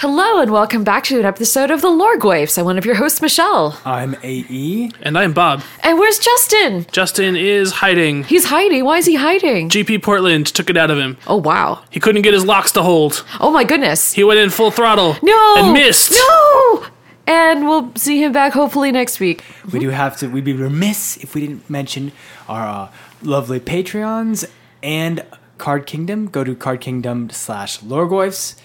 [0.00, 2.56] Hello and welcome back to an episode of the Loregoyfs.
[2.56, 3.78] I'm one of your hosts, Michelle.
[3.84, 4.92] I'm AE.
[5.02, 5.62] And I'm Bob.
[5.82, 6.86] And where's Justin?
[6.90, 8.24] Justin is hiding.
[8.24, 8.86] He's hiding.
[8.86, 9.68] Why is he hiding?
[9.68, 11.18] GP Portland took it out of him.
[11.26, 11.82] oh wow.
[11.90, 13.26] He couldn't get his locks to hold.
[13.40, 14.14] Oh my goodness.
[14.14, 15.18] He went in full throttle.
[15.22, 15.54] no.
[15.58, 16.12] And missed.
[16.12, 16.86] No.
[17.26, 19.44] And we'll see him back hopefully next week.
[19.70, 20.28] We do have to.
[20.28, 22.12] We'd be remiss if we didn't mention
[22.48, 24.50] our uh, lovely Patreons
[24.82, 25.26] and
[25.58, 26.28] Card Kingdom.
[26.28, 28.56] Go to Card Kingdom slash Loregoyfs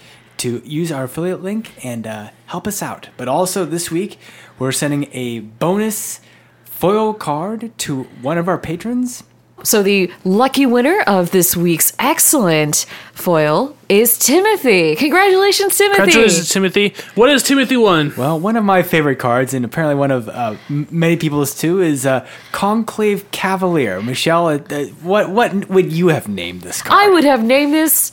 [0.46, 3.10] to use our affiliate link and uh, help us out.
[3.18, 4.20] But also this week,
[4.60, 6.20] we're sending a bonus
[6.66, 9.24] foil card to one of our patrons.
[9.64, 14.96] So the lucky winner of this week's excellent foil is Timothy.
[14.96, 15.98] Congratulations, Timothy.
[15.98, 16.94] Congratulations, Timothy.
[17.16, 18.14] What is Timothy one?
[18.16, 21.82] Well, one of my favorite cards, and apparently one of uh, m- many people's too,
[21.82, 24.00] is uh, Conclave Cavalier.
[24.02, 27.02] Michelle, uh, uh, what what would you have named this card?
[27.02, 28.12] I would have named this,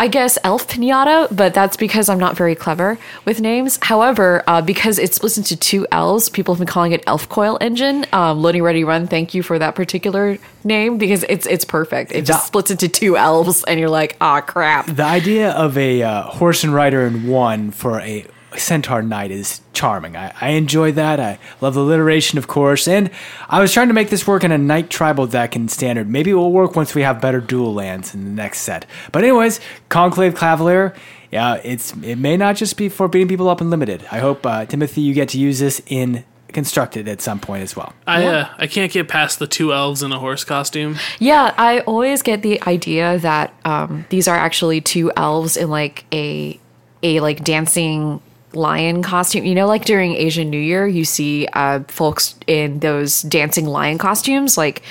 [0.00, 3.80] I guess, Elf Pinata, but that's because I'm not very clever with names.
[3.82, 7.58] However, uh, because it's split into two L's, people have been calling it Elf Coil
[7.60, 8.06] Engine.
[8.12, 12.12] Um, Loading Ready Run, thank you for that particular name because it's it's perfect.
[12.12, 14.86] It just splits into two L's, and you're like, ah, crap.
[14.86, 18.24] The idea of a uh, horse and rider in one for a
[18.56, 20.16] centaur knight is charming.
[20.16, 21.20] I, I enjoy that.
[21.20, 22.88] I love the alliteration, of course.
[22.88, 23.10] And
[23.48, 26.08] I was trying to make this work in a knight tribal deck in standard.
[26.08, 28.86] Maybe it will work once we have better dual lands in the next set.
[29.12, 30.94] But anyways, Conclave Cavalier.
[31.30, 34.06] Yeah, it's it may not just be for beating people up in limited.
[34.10, 37.76] I hope uh, Timothy you get to use this in constructed at some point as
[37.76, 37.92] well.
[38.06, 40.96] I uh, I can't get past the two elves in a horse costume.
[41.18, 46.06] Yeah, I always get the idea that um, these are actually two elves in like
[46.12, 46.58] a
[47.02, 48.20] a like dancing
[48.58, 49.44] lion costume.
[49.44, 53.98] You know, like during Asian New Year, you see uh, folks in those dancing lion
[53.98, 54.58] costumes.
[54.58, 54.82] Like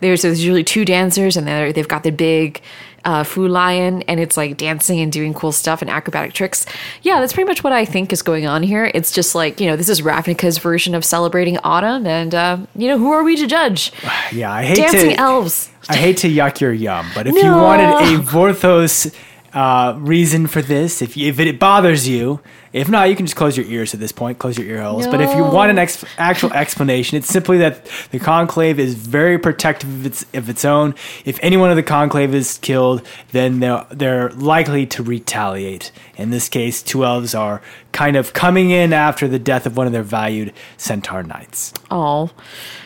[0.00, 2.60] there's, there's usually two dancers, and they're, they've got the big.
[3.04, 6.66] Uh, Fu Lion, and it's like dancing and doing cool stuff and acrobatic tricks.
[7.02, 8.90] Yeah, that's pretty much what I think is going on here.
[8.92, 12.88] It's just like, you know, this is Ravnica's version of celebrating autumn, and, uh, you
[12.88, 13.92] know, who are we to judge?
[14.32, 15.70] Yeah, I hate Dancing to elves.
[15.88, 19.14] I hate to yuck your yum, but if you wanted a Vorthos
[19.52, 22.40] uh, reason for this, if you, if it bothers you,
[22.76, 25.06] if not, you can just close your ears at this point, close your ear holes.
[25.06, 29.38] But if you want an ex- actual explanation, it's simply that the conclave is very
[29.38, 30.94] protective of its of its own.
[31.24, 33.00] If any one of the conclave is killed,
[33.32, 35.90] then they're they're likely to retaliate.
[36.16, 37.62] In this case, two elves are
[37.96, 41.72] kind of coming in after the death of one of their valued centaur knights.
[41.90, 42.30] Oh,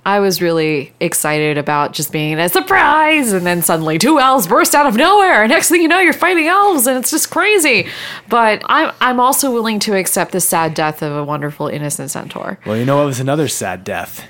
[0.07, 4.73] I was really excited about just being a surprise, and then suddenly two elves burst
[4.73, 5.49] out of nowhere.
[5.49, 7.89] Next thing you know, you're fighting elves, and it's just crazy.
[8.29, 12.61] But I'm I'm also willing to accept the sad death of a wonderful innocent centaur.
[12.65, 14.25] Well, you know what was another sad death?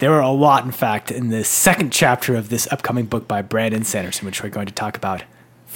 [0.00, 3.42] There were a lot, in fact, in the second chapter of this upcoming book by
[3.42, 5.22] Brandon Sanderson, which we're going to talk about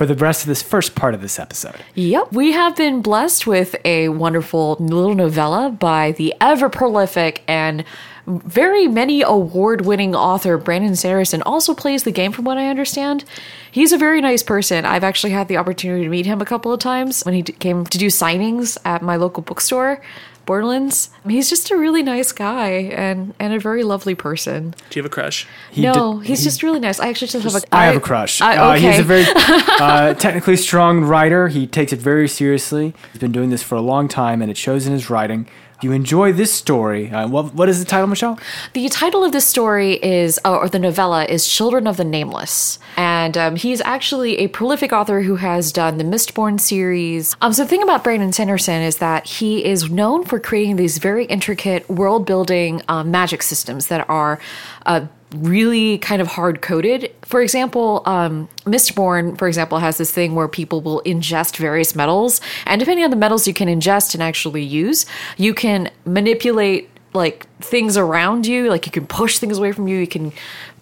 [0.01, 1.75] for the rest of this first part of this episode.
[1.95, 7.85] Yep, we have been blessed with a wonderful little novella by the ever prolific and
[8.27, 13.27] very many award winning author Brandon Sanderson also plays the game from what I understand.
[13.71, 14.87] He's a very nice person.
[14.87, 17.85] I've actually had the opportunity to meet him a couple of times when he came
[17.85, 20.01] to do signings at my local bookstore,
[20.47, 21.11] Borderlands.
[21.29, 24.75] He's just a really nice guy and and a very lovely person.
[24.91, 25.47] Do you have a crush?
[25.71, 26.99] He no, did- he's he- just really nice.
[27.01, 28.41] I actually just have a I have a crush.
[28.41, 28.91] I, uh, okay.
[28.91, 29.25] he's a very
[29.81, 31.49] uh, technically strong writer.
[31.49, 32.95] He takes it very seriously.
[33.13, 35.49] He's been doing this for a long time, and it shows in his writing.
[35.83, 38.39] You enjoy this story, uh, what, what is the title, Michelle?
[38.75, 42.79] The title of this story is, uh, or the novella is Children of the Nameless.
[42.97, 47.35] And um, he's actually a prolific author who has done the Mistborn series.
[47.41, 50.99] Um, so the thing about Brandon Sanderson is that he is known for creating these
[50.99, 54.39] very intricate world building um, magic systems that are
[54.85, 57.13] uh, really kind of hard coded.
[57.23, 62.41] For example, um, Mistborn, for example, has this thing where people will ingest various metals,
[62.67, 67.47] and depending on the metals you can ingest and actually use, you can manipulate like
[67.61, 68.69] things around you.
[68.71, 69.97] Like you can push things away from you.
[69.99, 70.33] You can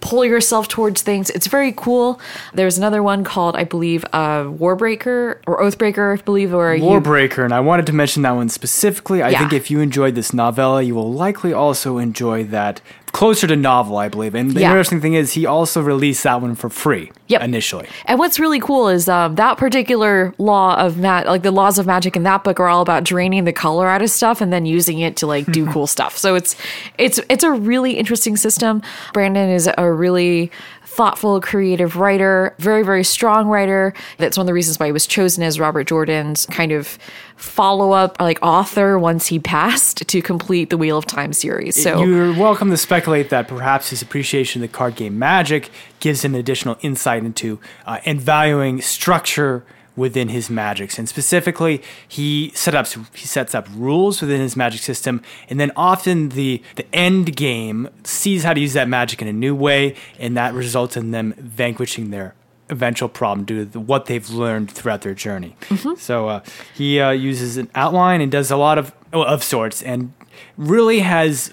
[0.00, 1.30] pull yourself towards things.
[1.30, 2.20] It's very cool.
[2.52, 7.52] There's another one called, I believe, uh, Warbreaker or Oathbreaker, I believe, you Warbreaker, and
[7.54, 9.22] I wanted to mention that one specifically.
[9.22, 9.38] I Yeah.
[9.38, 12.80] think if you enjoyed this novella, you will likely also enjoy that
[13.12, 14.34] closer to novel, I believe.
[14.34, 14.68] And the Yeah.
[14.70, 17.42] interesting thing is, he also released that one for free Yep.
[17.42, 17.86] initially.
[18.06, 21.86] And what's really cool is um, that particular law of ma- like the laws of
[21.86, 24.66] magic in that book are all about draining the color out of stuff and then
[24.66, 26.16] using it to like do cool stuff.
[26.16, 26.56] So it's
[26.98, 28.82] it's it's a really interesting system.
[29.12, 30.50] Brandon is a really
[30.98, 33.94] thoughtful, creative writer, very very strong writer.
[34.16, 36.98] That's one of the reasons why he was chosen as Robert Jordan's kind of
[37.36, 41.80] follow up like author once he passed to complete the Wheel of Time series.
[41.80, 46.24] So You're welcome to speculate that perhaps his appreciation of the card game Magic gives
[46.24, 49.64] him additional insight into uh, and valuing structure
[49.98, 54.80] within his magics, and specifically, he set up he sets up rules within his magic
[54.80, 59.28] system, and then often the the end game sees how to use that magic in
[59.28, 62.34] a new way, and that results in them vanquishing their
[62.70, 65.56] eventual problem due to the, what they've learned throughout their journey.
[65.96, 66.40] So uh,
[66.74, 70.12] he uh, uses an outline and does a lot of of sorts, and
[70.56, 71.52] really has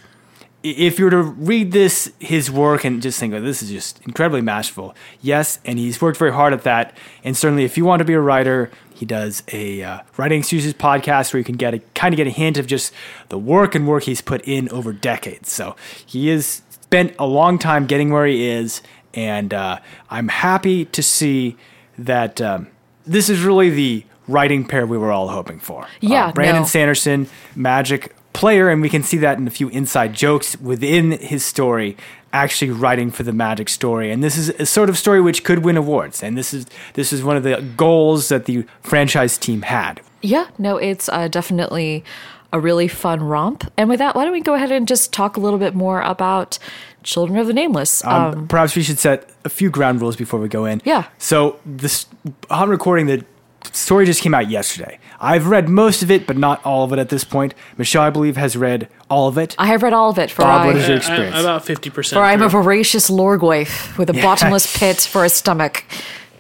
[0.66, 4.02] if you were to read this his work and just think, oh, this is just
[4.06, 4.96] incredibly masterful.
[5.22, 6.98] Yes, and he's worked very hard at that.
[7.24, 10.74] And certainly, if you want to be a writer, he does a uh, writing excuses
[10.74, 12.94] podcast where you can get a kind of get a hint of just
[13.30, 15.52] the work and work he's put in over decades.
[15.52, 15.76] So
[16.06, 18.82] he has spent a long time getting where he is,
[19.14, 19.80] and uh,
[20.10, 21.58] I'm happy to see
[21.98, 22.68] that um,
[23.06, 25.88] this is really the writing pair we were all hoping for.
[26.02, 26.68] Yeah, Uh, Brandon no.
[26.68, 31.44] Sanderson, Magic player, and we can see that in a few inside jokes within his
[31.44, 31.98] story,
[32.34, 34.12] actually writing for the Magic story.
[34.12, 36.22] And this is a sort of story which could win awards.
[36.22, 40.02] And this is this is one of the goals that the franchise team had.
[40.22, 42.04] Yeah, no, it's uh, definitely
[42.52, 43.72] a really fun romp.
[43.78, 46.02] And with that, why don't we go ahead and just talk a little bit more
[46.02, 46.58] about
[47.04, 48.04] Children of the Nameless?
[48.06, 50.82] Um, perhaps we should set a few ground rules before we go in.
[50.86, 51.08] Yeah.
[51.18, 52.06] So this
[52.50, 53.26] on recording the
[53.74, 55.00] story just came out yesterday.
[55.20, 57.54] I've read most of it, but not all of it at this point.
[57.78, 59.56] Michelle, I believe, has read all of it.
[59.58, 61.36] I have read all of it, for Bob, I, what is your experience?
[61.36, 62.18] I, about fifty percent.
[62.20, 65.84] for I am a voracious loregoyf with a bottomless pit for a stomach.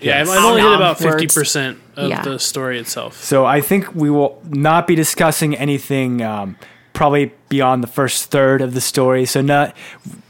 [0.01, 0.37] Yeah, I've, Yes.
[0.37, 2.21] I've only hit Nom, about fifty percent of Yeah.
[2.21, 3.23] the story itself.
[3.23, 6.57] So I think we will not be discussing anything um,
[6.93, 9.25] probably beyond the first third of the story.
[9.25, 9.75] So not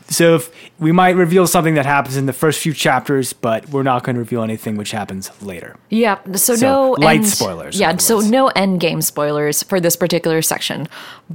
[0.08, 3.84] so if we might reveal something that happens in the first few chapters, but we're
[3.84, 5.78] not going to reveal anything which happens later.
[5.90, 9.80] Yeah, so, So, no light end, spoilers, Yeah, other so no end game spoilers for
[9.80, 10.88] this particular section.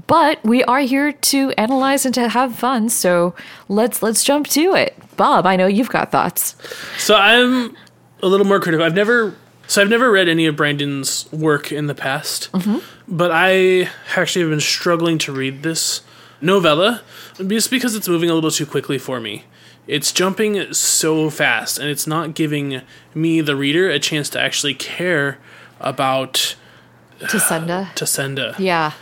[0.06, 3.34] But we are here to analyze and to have fun, so
[3.68, 4.96] let's let's jump to it.
[5.16, 6.54] Bob, I know you've got thoughts.
[6.98, 7.76] So I'm
[8.22, 8.86] a little more critical.
[8.86, 9.34] I've never
[9.66, 12.78] so I've never read any of Brandon's work in the past, mm-hmm.
[13.08, 16.02] but I actually have been struggling to read this
[16.40, 17.02] novella
[17.46, 19.44] just because it's moving a little too quickly for me.
[19.86, 22.82] It's jumping so fast, and it's not giving
[23.14, 25.38] me, the reader, a chance to actually care
[25.80, 26.54] about
[27.18, 27.86] Tacenda.
[27.94, 28.54] Tacenda.
[28.58, 28.92] Yeah.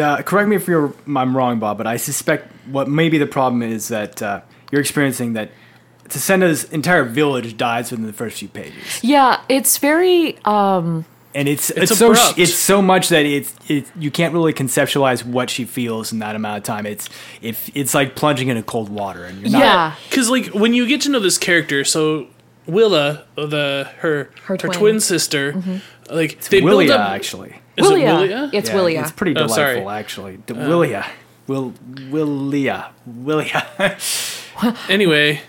[0.00, 3.62] Uh, correct me if you're, I'm wrong, Bob, but I suspect what maybe the problem
[3.62, 4.40] is that uh,
[4.70, 5.50] you're experiencing that
[6.08, 9.02] Tacenda's entire village dies within the first few pages.
[9.02, 11.04] Yeah, it's very um
[11.38, 15.24] and it's It's it's, so it's so much that it's it you can't really conceptualize
[15.24, 16.84] what she feels in that amount of time.
[16.84, 17.08] It's
[17.40, 19.60] if it's like plunging into cold water, and you're not.
[19.60, 19.94] yeah.
[20.10, 22.26] Because like when you get to know this character, so
[22.66, 24.72] Willa, uh, the her Her her, twin.
[24.72, 26.14] twin, sister, mm-hmm.
[26.14, 27.10] like they Willia, build up.
[27.10, 27.54] actually.
[27.76, 28.18] Is it Willia.
[28.28, 28.50] Willia?
[28.52, 29.02] It's Yeah, Willia.
[29.02, 29.78] It's pretty Oh, sorry.
[29.80, 30.36] delightful, actually.
[30.46, 31.08] De- Willia, uh.
[31.46, 31.72] Will
[32.10, 33.62] Willia, Willia.
[34.90, 35.40] Anyway,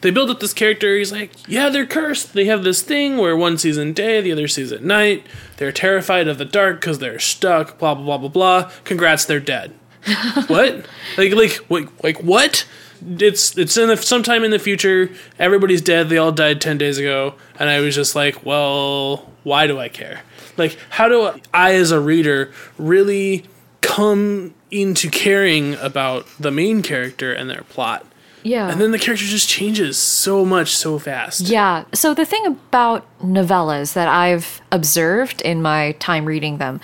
[0.00, 0.96] they build up this character.
[0.96, 2.34] He's like, yeah, they're cursed.
[2.34, 5.26] They have this thing where one sees in day, the other sees at night.
[5.56, 7.78] They're terrified of the dark because they're stuck.
[7.78, 8.70] Blah blah blah blah blah.
[8.84, 9.72] Congrats, they're dead.
[10.46, 10.86] what?
[11.16, 12.66] Like like like like what?
[13.04, 15.10] It's it's in the, sometime in the future.
[15.38, 16.08] Everybody's dead.
[16.08, 19.88] They all died ten days ago, and I was just like, well, why do I
[19.88, 20.22] care?
[20.56, 23.44] Like, how do I, as a reader, really
[23.82, 28.06] come into caring about the main character and their plot?
[28.42, 28.70] Yeah.
[28.70, 31.42] And then the character just changes so much so fast.
[31.42, 31.84] Yeah.
[31.92, 36.80] So the thing about novellas that I've observed in my time reading them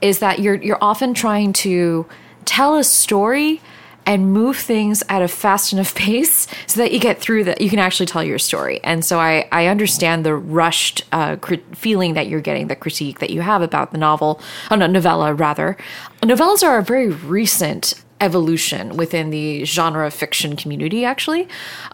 [0.00, 2.06] is that you're you're often trying to
[2.44, 3.60] tell a story
[4.06, 7.68] and move things at a fast enough pace so that you get through that you
[7.68, 8.80] can actually tell your story.
[8.84, 13.18] And so I I understand the rushed uh, crit- feeling that you're getting, the critique
[13.18, 14.40] that you have about the novel,
[14.70, 15.76] oh no, novella rather.
[16.22, 21.48] Novellas are a very recent evolution within the genre fiction community actually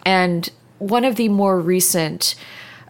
[0.05, 2.35] and one of the more recent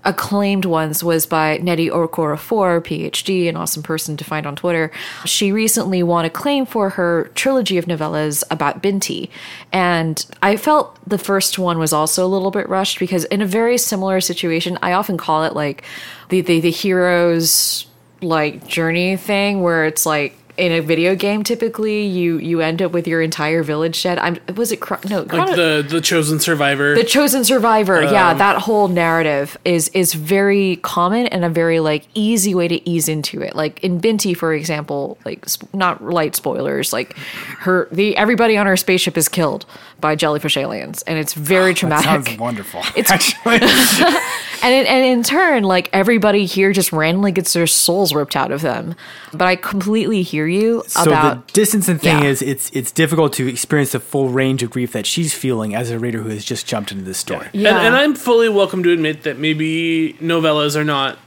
[0.08, 4.90] acclaimed ones was by Nnedi Okorafor, PhD, an awesome person to find on Twitter.
[5.26, 9.30] She recently won a claim for her trilogy of novellas about Binti.
[9.74, 13.46] And I felt the first one was also a little bit rushed because in a
[13.46, 15.84] very similar situation, I often call it like
[16.30, 17.86] the the, the hero's
[18.22, 22.92] like journey thing where it's like in a video game typically you you end up
[22.92, 24.18] with your entire village dead.
[24.18, 26.96] I'm was it Chron- no Like Chrono- the the chosen survivor.
[26.96, 31.80] the chosen survivor yeah Um, that whole narrative is is very common and a very
[31.80, 36.04] like easy way to ease into it like in binti for example like sp- not
[36.04, 37.16] light spoilers like
[37.60, 39.66] her the everybody on her spaceship is killed
[40.00, 42.82] by jellyfish aliens and it's very That traumatic sounds wonderful.
[42.96, 43.58] It's- actually.
[44.64, 48.52] and in, and in turn like everybody here just randomly gets their souls ripped out
[48.52, 48.96] of them
[49.34, 52.30] but i completely hear you so about the distancing thing Yeah.
[52.30, 55.90] is it's it's difficult to experience the full range of grief that she's feeling as
[55.92, 57.48] a reader who has just jumped into this story.
[57.54, 57.70] Yeah.
[57.78, 61.18] And, and I'm fully welcome to admit that maybe novellas are not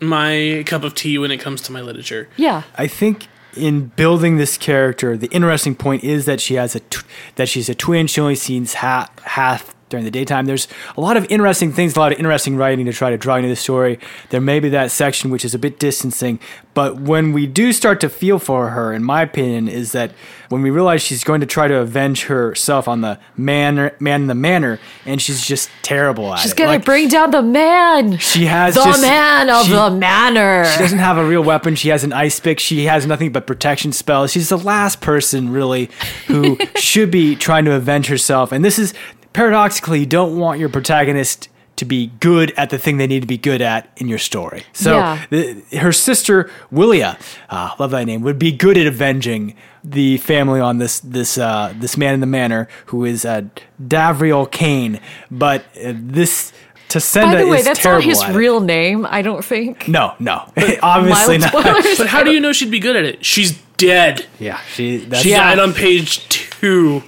[0.00, 2.28] my cup of tea when it comes to my literature.
[2.36, 2.62] Yeah.
[2.76, 7.04] I think in building this character, the interesting point is that she has a tw-
[7.34, 8.06] that she's a twin.
[8.06, 10.46] She only sees half half during the daytime.
[10.46, 10.66] There's
[10.96, 13.48] a lot of interesting things, a lot of interesting writing to try to draw into
[13.50, 13.98] the story.
[14.30, 16.40] There may be that section which is a bit distancing,
[16.72, 20.12] but when we do start to feel for her, in my opinion, is that
[20.48, 24.26] when we realize she's going to try to avenge herself on the man, man in
[24.28, 26.48] the manor, and she's just terrible at She's it.
[26.50, 28.18] She's gonna Like, bring down the man.
[28.18, 30.64] She has the just- man of she- the manor.
[30.64, 31.74] she doesn't have a real weapon.
[31.74, 32.58] She has an ice pick.
[32.60, 34.32] She has nothing but protection spells.
[34.32, 35.90] She's the last person, really,
[36.28, 38.52] who should be trying to avenge herself.
[38.52, 38.94] And this is
[39.32, 43.26] paradoxically, you don't want your protagonist to be good at the thing they need to
[43.26, 44.64] be good at in your story.
[44.74, 45.24] So Yeah.
[45.30, 47.18] the, her sister Willia,
[47.48, 51.72] uh, love that name, would be good at avenging the family on this this uh,
[51.78, 53.42] this man in the manor who is uh,
[53.82, 55.00] Davriel Cane.
[55.30, 56.52] But uh, this
[56.90, 59.06] Tacenda By the way, that's not his real name.
[59.08, 59.86] I don't think.
[59.88, 60.44] No, no,
[60.82, 61.52] obviously not.
[61.52, 63.24] But how do you know she'd be good at it?
[63.24, 64.26] She's dead.
[64.38, 64.98] Yeah, she.
[64.98, 65.44] That's, She Yeah.
[65.44, 67.02] died on page two.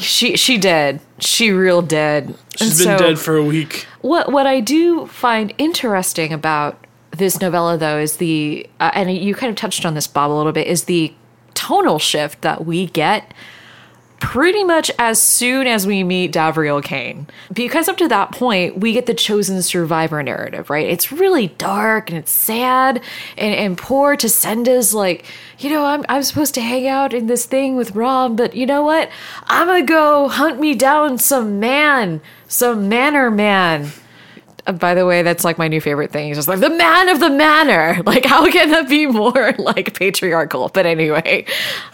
[0.00, 1.00] She she dead.
[1.18, 2.34] She real dead.
[2.56, 3.86] She's And been so- dead for a week.
[4.00, 9.34] What what I do find interesting about this novella, though, is the uh, and you
[9.34, 11.12] kind of touched on this, Bob, a little bit, is the
[11.54, 13.34] tonal shift that we get
[14.20, 17.26] pretty much as soon as we meet Davriel Cane.
[17.52, 20.86] Because up to that point, we get the chosen survivor narrative, right?
[20.86, 23.02] It's really dark and it's sad,
[23.36, 25.24] and, and poor Tacenda's like,
[25.58, 28.66] you know, I'm, I'm supposed to hang out in this thing with Rom, but you
[28.66, 29.10] know what?
[29.46, 33.90] I'm gonna go hunt me down some man, some manor man.
[34.66, 36.28] Uh, By the way, that's like my new favorite thing.
[36.28, 38.00] He's just like the man of the manor.
[38.10, 40.68] Like, how can that be more like patriarchal?
[40.74, 41.44] But anyway,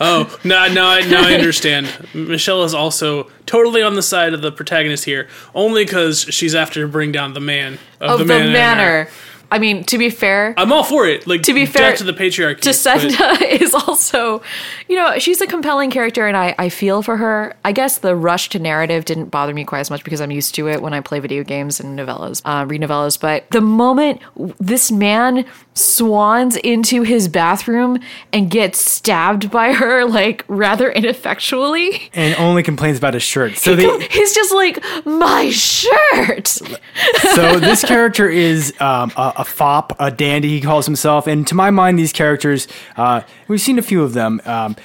[0.00, 1.88] Oh, now, I, now I understand.
[2.14, 6.80] Michelle is also totally on the side of the protagonist here, only because she's after
[6.82, 9.08] to bring down the man of, of the, the, man manor.
[9.50, 11.26] I mean, to be fair, I'm all for it.
[11.26, 12.56] Like To be fair, to the patriarchy.
[12.56, 14.42] but- Tacenda is also,
[14.88, 17.54] you know, she's a compelling character and I, I feel for her.
[17.64, 20.54] I guess the rush to narrative didn't bother me quite as much because I'm used
[20.56, 23.20] to it when I play video games and novellas, uh, read novellas.
[23.20, 24.20] But the moment
[24.58, 27.98] this man swans into his bathroom
[28.32, 33.56] and gets stabbed by her, like rather ineffectually, and only complains about his shirt.
[33.56, 36.48] So he they, co- he's just like, my shirt.
[36.48, 40.48] so this character is um, a, a fop, a dandy.
[40.48, 42.66] He calls himself, and to my mind, these characters,
[42.96, 44.76] uh, we've seen a few of them, um,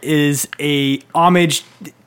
[0.00, 1.64] is a homage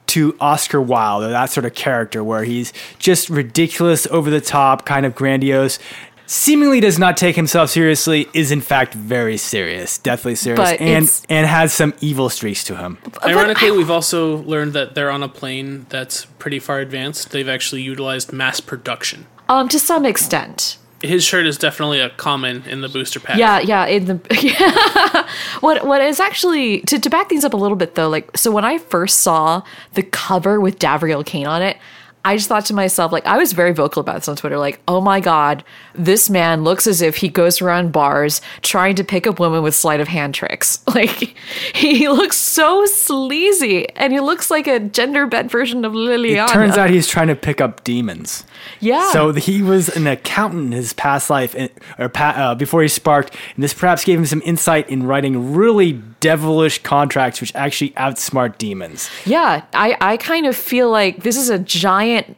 [0.08, 4.86] to Oscar Wilde, or that sort of character, where he's just ridiculous, over the top,
[4.86, 5.80] kind of grandiose.
[6.28, 11.04] Seemingly does not take himself seriously, is in fact very serious, deathly serious, But and
[11.04, 12.98] it's- and has some evil streaks to him.
[13.24, 17.30] Ironically, we've also learned that they're on a plane that's pretty far advanced.
[17.32, 19.28] They've actually utilized mass production.
[19.48, 20.78] Um, to some extent.
[21.02, 23.38] His shirt is definitely a common in the booster pack.
[23.38, 23.86] Yeah, yeah.
[23.86, 25.28] In the yeah.
[25.60, 28.52] what what is actually to, to back things up a little bit though, like so
[28.52, 29.62] when I first saw
[29.94, 31.78] the cover with Davriel Cane on it,
[32.26, 34.82] I just thought to myself, like I was very vocal about this on Twitter, like,
[34.88, 35.64] oh my god,
[35.94, 39.76] this man looks as if he goes around bars trying to pick up women with
[39.76, 40.80] sleight of hand tricks.
[40.96, 41.36] Like
[41.76, 46.48] he looks so sleazy, and he looks like a gender bent version of Liliana.
[46.48, 48.46] It turns out he's trying to pick up demons.
[48.80, 49.12] yeah.
[49.12, 51.54] So he was an accountant in his past life,
[52.00, 56.02] or uh, before he sparked, and this perhaps gave him some insight in writing really
[56.20, 59.10] devilish contracts, which actually outsmart demons.
[59.26, 62.36] Yeah, I, I kind of feel like this is a giant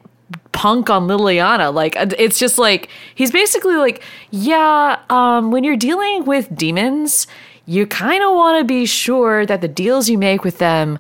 [0.52, 1.74] punk on Liliana.
[1.74, 7.28] Like uh, it's just like he's basically like, yeah, um, when you're dealing with demons,
[7.66, 11.00] you kind of want to be sure that the deals you make with them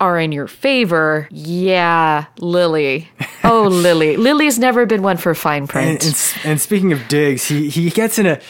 [0.00, 1.28] are in your favor.
[1.30, 3.08] Yeah, Lily.
[3.46, 4.16] Oh, Lily.
[4.16, 6.02] Lily's never been one for fine print.
[6.02, 8.40] and, s- and speaking of digs, he, he gets in a.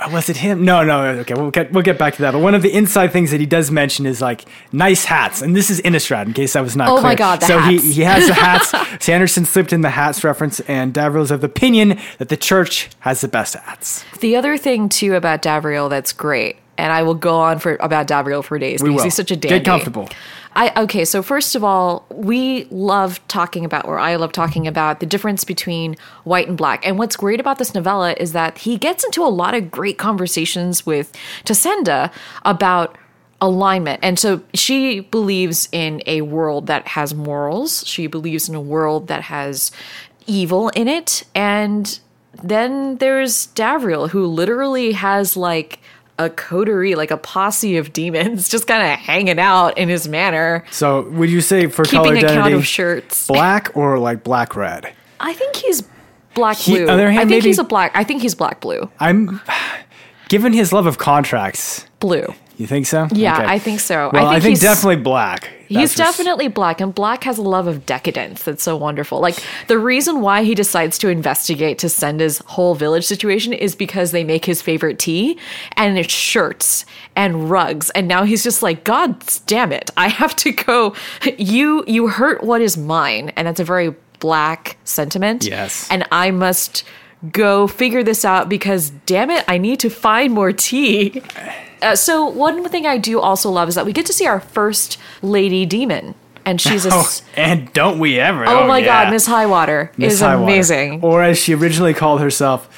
[0.00, 0.64] Uh, was it him?
[0.64, 1.02] No, no.
[1.20, 2.32] Okay, we'll get we'll get back to that.
[2.32, 5.54] But one of the inside things that he does mention is like nice hats, and
[5.54, 6.26] this is Innistrad.
[6.26, 6.88] In case I was not.
[6.88, 7.02] Oh clear.
[7.02, 7.84] my God, so hats.
[7.84, 8.72] he he has the hats.
[9.04, 13.20] Sanderson slipped in the hats reference, and Davriel's of the opinion that the church has
[13.20, 14.04] the best hats.
[14.20, 18.06] The other thing too about Davriel that's great, and I will go on for about
[18.06, 19.04] Davriel for days because will.
[19.04, 19.58] he's such a dandy.
[19.58, 20.08] Get comfortable.
[20.54, 25.00] I okay, so first of all, we love talking about, or I love talking about
[25.00, 26.86] the difference between white and black.
[26.86, 29.98] And what's great about this novella is that he gets into a lot of great
[29.98, 31.12] conversations with
[31.44, 32.12] Tacenda
[32.44, 32.96] about
[33.40, 34.00] alignment.
[34.02, 37.86] And so she believes in a world that has morals.
[37.86, 39.70] She believes in a world that has
[40.26, 41.24] evil in it.
[41.34, 41.98] And
[42.42, 45.79] then there's Davriel, who literally has like
[46.24, 50.64] a coterie, like a posse of demons, just kind of hanging out in his manor,
[50.70, 53.26] So would you say for keeping color account identity, of shirts.
[53.26, 54.92] black or like black red?
[55.18, 55.82] I think he's
[56.34, 56.80] black He- blue.
[56.82, 57.92] on the other I hand, think maybe- he's a black.
[57.94, 58.90] I think he's black blue.
[59.00, 59.40] I'm
[60.28, 61.86] given his love of contracts.
[62.00, 62.32] Blue.
[62.60, 63.08] You think so?
[63.12, 63.44] Yeah, Okay.
[63.46, 64.10] I think so.
[64.12, 65.48] Well, I think, he's definitely black.
[65.66, 68.76] He's That's for s- definitely black, and black has a love of decadence that's so
[68.76, 69.18] wonderful.
[69.18, 74.24] Like the reason why he decides to investigate Tacenda's whole village situation is because they
[74.24, 75.38] make his favorite tea,
[75.72, 76.84] and it's shirts
[77.16, 80.94] and rugs, and now he's just like, God damn it, I have to go.
[81.38, 85.46] You you hurt what is mine, and that's a very black sentiment.
[85.46, 85.88] Yes.
[85.90, 86.84] and I must
[87.32, 91.22] go figure this out because damn it, I need to find more tea.
[91.82, 94.40] Uh, so one thing I do also love is that we get to see our
[94.40, 96.90] first lady demon, and she's a.
[96.92, 98.44] Oh, and don't we ever?
[98.46, 99.04] oh, my yeah.
[99.04, 100.42] God, Miss Highwater Miss is Highwater.
[100.44, 101.02] amazing.
[101.02, 102.68] Or as she originally called herself,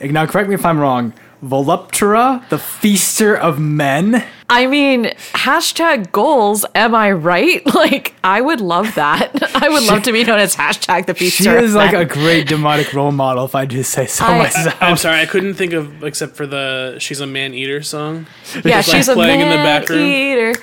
[0.00, 4.24] now correct me if I'm wrong, Voluptura, the feaster of men.
[4.48, 6.64] I mean, hashtag goals.
[6.74, 7.62] Am I right?
[7.80, 9.30] Like, I would love that.
[9.56, 11.44] I would love to be known as hashtag the feaster.
[11.44, 12.02] She is of like men.
[12.02, 14.76] a great demonic role model, if I just say so I- myself.
[14.82, 18.26] I'm sorry, I couldn't think of except for the "She's a Man Eater" song.
[18.64, 18.76] yeah.
[18.76, 20.54] like She's a playing in the man eater.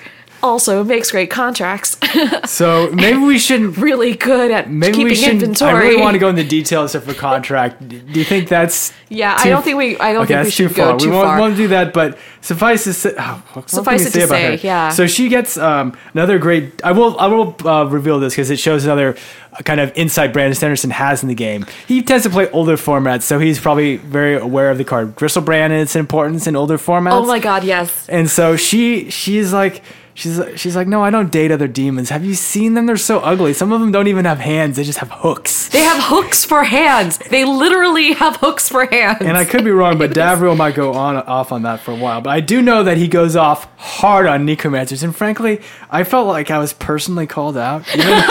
[0.47, 1.97] Also makes great contracts.
[2.45, 3.77] So maybe we shouldn't.
[3.87, 5.33] really good at Maybe keeping we should.
[5.33, 5.73] inventory.
[5.73, 7.87] I really want to go into details of the contract.
[7.87, 8.93] Do you think that's?
[9.09, 9.97] Yeah, I don't think we.
[9.99, 10.99] I don't Okay, think we that's should too go far.
[10.99, 11.39] too we won't, far.
[11.39, 14.89] won't do that, but suffice to say, oh, Suffice we it to say, yeah.
[14.89, 16.81] So she gets um, another great.
[16.83, 17.19] I will.
[17.19, 19.15] I will uh, reveal this because it shows another
[19.53, 21.65] uh, kind of insight Brandon Sanderson has in the game.
[21.87, 25.71] He tends to play older formats, so he's probably very aware of the card Griselbrand
[25.71, 27.13] and its importance in older formats.
[27.13, 27.63] oh my God!
[27.63, 28.07] Yes.
[28.09, 29.83] And so she she's like
[30.17, 32.09] she's she's like no, I don't date other demons.
[32.09, 32.87] Have you seen them?
[32.87, 33.53] They're so ugly.
[33.53, 34.75] Some of them don't even have hands.
[34.75, 35.69] They just have hooks.
[35.69, 37.19] They have hooks for hands.
[37.19, 39.19] They literally have hooks for hands.
[39.21, 41.95] And I could be wrong, but Davriel might go on off on that for a
[41.95, 42.21] while.
[42.21, 46.27] But I do know that he goes off hard on necromancers, and frankly, I felt
[46.27, 48.23] like I was personally called out, even,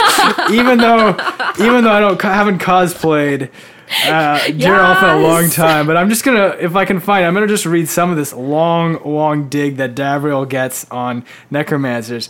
[0.51, 1.09] even though
[1.59, 3.49] even though I don't haven't cosplayed
[4.05, 5.87] uh, Geralt in a long time.
[5.87, 8.17] But I'm just gonna, if I can find, it, I'm gonna just read some of
[8.17, 12.29] this long, long dig that Davriel gets on necromancers.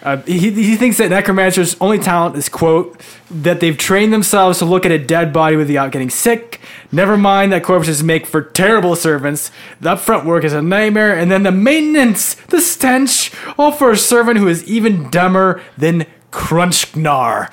[0.00, 4.64] Uh, he, he thinks that necromancers' only talent is quote that they've trained themselves to
[4.64, 6.60] look at a dead body without getting sick.
[6.92, 9.50] Never mind that corpses make for terrible servants.
[9.80, 13.96] The upfront work is a nightmare, and then the maintenance, the stench, all for a
[13.96, 17.50] servant who is even dumber than Crunchnar.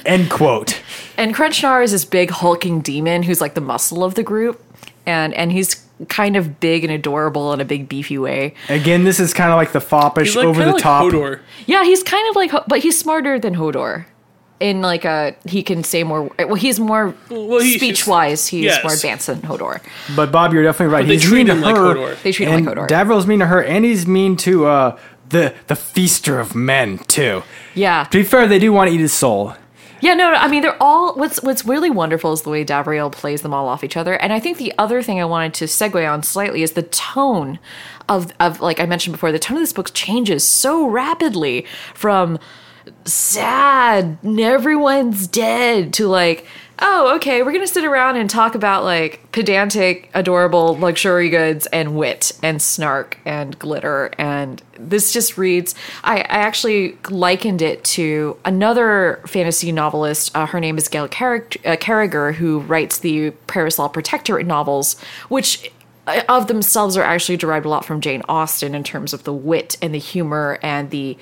[0.06, 0.80] End quote.
[1.16, 4.62] And Crunchnar is this big hulking demon who's like the muscle of the group,
[5.06, 8.52] and and he's kind of big and adorable in a big beefy way.
[8.68, 11.04] Again, this is kind of like the foppish, He's like over the like top.
[11.04, 11.40] Hodor.
[11.66, 14.04] Yeah, he's kind of like, but he's smarter than Hodor.
[14.60, 16.30] In like a, he can say more.
[16.38, 18.46] Well, he's more Well, he- speech wise.
[18.46, 18.82] He's yes.
[18.82, 19.80] more advanced than Hodor.
[20.16, 21.02] But Bob, you're definitely right.
[21.02, 21.94] But they he's treat mean to him like her.
[21.94, 22.22] Hodor.
[22.22, 22.88] They treat him like Hodor.
[22.88, 24.98] Davriel's mean to her, and he's mean to uh,
[25.28, 27.42] the the feaster of men too.
[27.74, 29.54] Yeah, To be fair, they do want to eat his soul.
[30.00, 33.10] Yeah, no, no, I mean they're all what's what's really wonderful is the way Davriel
[33.10, 34.14] plays them all off each other.
[34.14, 37.58] And I think the other thing I wanted to segue on slightly is the tone
[38.08, 42.38] of of like I mentioned before, the tone of this book changes so rapidly from
[43.04, 46.46] sad, everyone's dead to like,
[46.78, 51.96] oh, okay, we're gonna sit around and talk about like pedantic, adorable luxury goods and
[51.96, 54.10] wit and snark and glitter.
[54.18, 60.36] And this just reads, I, I actually likened it to another fantasy novelist.
[60.36, 65.72] Uh, her name is Gail Carrig- uh, who writes the Parasol Protectorate novels, which
[66.06, 69.32] uh, of themselves are actually derived a lot from Jane Austen in terms of the
[69.32, 71.16] wit and the humor and the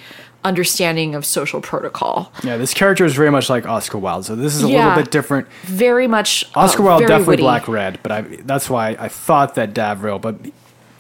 [0.45, 2.31] understanding of social protocol.
[2.43, 4.89] Yeah, this character is very much like Oscar Wilde, so this is a Yeah.
[4.89, 5.49] little bit different.
[5.65, 7.43] Very much uh, Oscar Wilde definitely witty.
[7.43, 10.37] black red, but I, that's why I thought that Davriel, but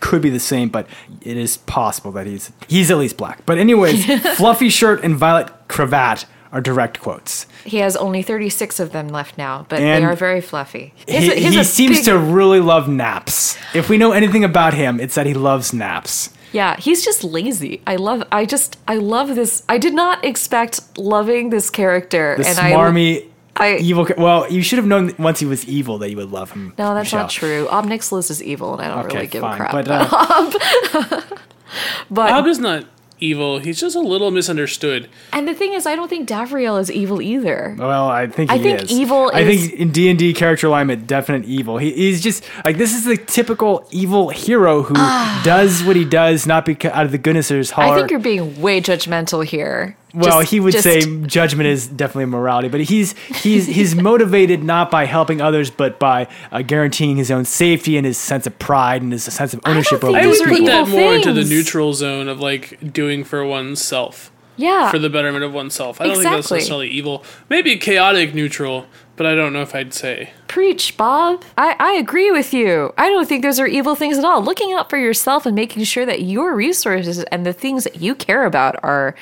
[0.01, 0.69] could be the same.
[0.69, 0.87] But
[1.23, 3.45] it is possible that he's he's at least black.
[3.47, 4.05] But anyways,
[4.37, 7.47] fluffy shirt and violet cravat are direct quotes.
[7.65, 10.95] He has only 36 of them left now, but And they are very fluffy.
[11.09, 13.57] He, He's a- he's he seems big- to really love naps.
[13.75, 16.31] If we know anything about him, it's that he loves naps.
[16.55, 17.83] Yeah, he's just lazy.
[17.87, 19.63] I love I just I love this.
[19.69, 24.07] I did not expect loving this character The and smarmy, I evil.
[24.17, 26.73] Well, you should have known once he was evil that you would love him.
[26.79, 27.21] No, that's Michelle.
[27.23, 27.69] not true.
[27.71, 29.73] Ob Nixilis is evil and I don't Okay, really give fine, a crap.
[29.73, 31.21] but uh,
[32.11, 32.85] but Bob is not
[33.21, 33.59] evil.
[33.59, 35.09] He's just a little misunderstood.
[35.33, 37.75] and the thing is I don't think Davriel is evil either.
[37.79, 38.91] well, I think he I think is.
[38.93, 41.79] evil I is- think in D and D character alignment, definite evil.
[41.79, 45.41] He, he's just like this is the typical evil hero who ah.
[45.45, 47.91] does what he does not because out of the goodness of his heart.
[47.91, 49.97] I think you're being way judgmental here.
[50.15, 54.63] Well, Just- he would just- say judgment is definitely morality, but he's he's he's motivated
[54.63, 58.59] not by helping others, but by uh, guaranteeing his own safety and his sense of
[58.59, 60.67] pride and his sense of ownership think over I would his are put people.
[60.67, 64.31] that evil more into the neutral zone of like doing for oneself.
[64.57, 64.89] Yeah.
[64.93, 66.01] for the betterment of oneself.
[66.01, 67.25] I don't think that's necessarily evil.
[67.51, 70.31] Maybe chaotic neutral, but I don't know if I'd say.
[70.47, 71.43] Preach, Bob.
[71.59, 72.95] I, I agree with you.
[72.97, 74.41] I don't think those are evil things at all.
[74.45, 78.15] Looking out for yourself and making sure that your resources and the things that you
[78.15, 79.17] care about are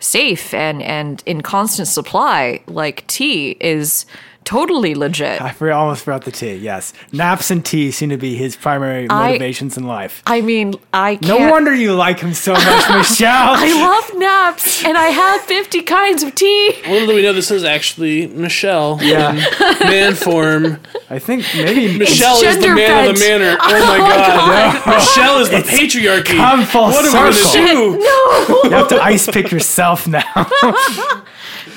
[0.00, 4.06] safe and, and in constant supply, like tea, is
[4.48, 5.40] totally legit.
[5.42, 6.54] I for- almost forgot the tea.
[6.54, 10.22] Yes, naps and tea seem to be his primary I- motivations in life.
[10.26, 11.50] I mean, I No can't.
[11.50, 13.54] wonder you like him so much, Michelle.
[13.58, 16.72] I love naps and I have 50 kinds of tea.
[16.88, 19.32] Little do we know this is actually Michelle Yeah.
[19.34, 20.80] in man form.
[21.10, 23.40] I think maybe Michelle is the gender man of the bent.
[23.42, 23.58] manor.
[23.60, 24.86] Oh, oh my god.
[24.96, 26.36] Michelle is the patriarchy.
[26.36, 27.92] come full what are we circle.
[27.92, 28.60] gonna do?
[28.64, 30.22] you have to ice pick yourself now.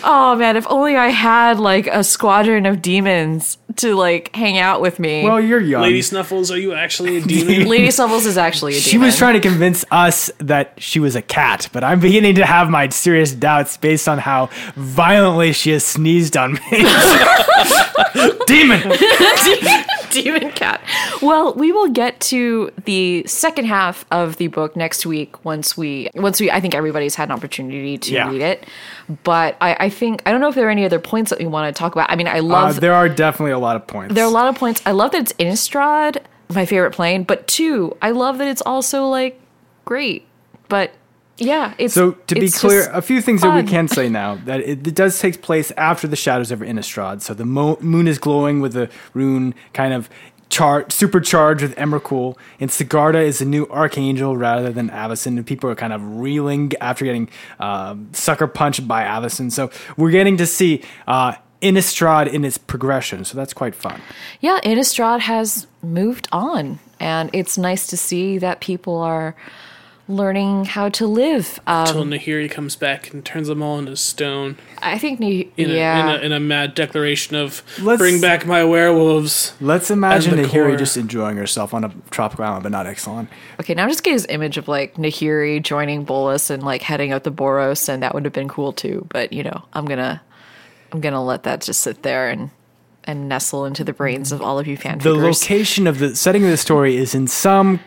[0.04, 4.82] Oh man, if only I had like a squadron of demons to like hang out
[4.82, 5.24] with me.
[5.24, 5.82] well, you're young.
[5.82, 7.68] Lady Snuffles, are you actually a demon?
[7.70, 8.90] Lady Snuffles is actually a demon.
[8.90, 12.46] She was trying to convince us that she was a cat, but I'm beginning to
[12.46, 16.60] have my serious doubts based on how violently she has sneezed on me.
[18.46, 18.82] Demon!
[18.82, 18.98] demon
[20.12, 20.82] cat.
[21.22, 26.10] Well, we will get to the second half of the book next week once we
[26.16, 28.30] once we I think everybody's had an opportunity to Yeah.
[28.30, 28.66] read it.
[29.24, 31.46] But I, I think I don't know if there are any other points that we
[31.46, 32.10] want to talk about.
[32.12, 34.14] I mean, I Uh, love there are definitely a lot of points.
[34.16, 34.82] there are a lot of points.
[34.86, 36.18] I love that it's Innistrad,
[36.54, 39.40] my favorite plane, but two, I love that it's also like
[39.86, 40.26] great.
[40.70, 40.92] But
[41.42, 44.60] yeah, it's So to be clear, a few things that we can say now that
[44.62, 47.22] it, it does take place after the shadows of Innistrad.
[47.22, 50.10] So the mo- moon is glowing with the rune kind of
[50.50, 55.38] char- supercharged with Emrakul, and Sigarda is the new archangel rather than Avacyn.
[55.38, 59.52] And people are kind of reeling after getting um, sucker punched by Avacyn.
[59.52, 63.26] So we're getting to see uh, Innistrad in its progression.
[63.26, 64.00] So that's quite fun.
[64.42, 69.36] yeah, Innistrad has moved on, and it's nice to see that people are
[70.16, 71.60] learning how to live.
[71.68, 75.70] Um, Until Nahiri comes back and turns them all into stone I think, ne- in,
[75.70, 79.54] yeah, a, in, a, in a mad declaration of Let's- bring back my werewolves.
[79.62, 80.76] Let's imagine the Nahiri core.
[80.76, 83.28] just enjoying herself on a tropical island, but not Ixalan.
[83.60, 83.74] okay.
[83.74, 87.24] Now I'm just getting this image of like Nahiri joining Bolas and like heading out
[87.24, 89.06] the Boros, and that would have been cool too.
[89.10, 90.22] But you know, I'm gonna,
[90.92, 92.50] I'm gonna let that just sit there and
[93.04, 96.44] and nestle into the brains of all of you fan the location of the setting
[96.44, 97.80] of the story is in some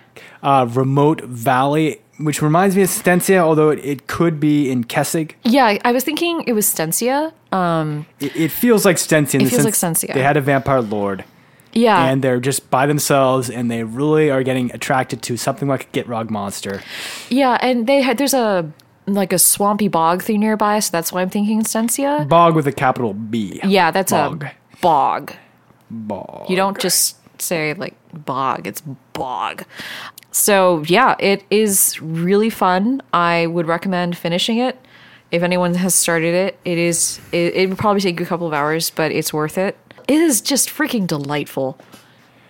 [0.43, 5.33] uh, remote valley, which reminds me of Stensia, although it, it could be in Kessig.
[5.43, 7.33] yeah, I was thinking it was Stensia.
[7.53, 9.35] Um, it, it feels like Stensia.
[9.35, 10.15] In It the feels sense like Stensia.
[10.15, 11.25] They had a vampire lord,
[11.73, 15.85] Yeah, and they're just by themselves, and they really are getting attracted to something like
[15.85, 16.81] a Gitrog monster.
[17.31, 18.71] yeah, and they had there's a
[19.07, 22.27] like a swampy bog thing nearby, so that's why I'm thinking Stensia.
[22.29, 23.61] Bog with a capital B.
[23.65, 24.45] Yeah, that's Bog.
[24.45, 25.33] a bog.
[25.91, 26.49] Bog.
[26.49, 28.81] You don't just say like bog, it's
[29.13, 29.65] bog.
[30.35, 33.01] So, yeah, it is really fun.
[33.13, 34.77] I would recommend finishing it.
[35.31, 38.53] If anyone has started it, it is it, it would probably take a couple of
[38.53, 39.79] hours, but it's worth it.
[40.09, 41.79] It is just freaking delightful.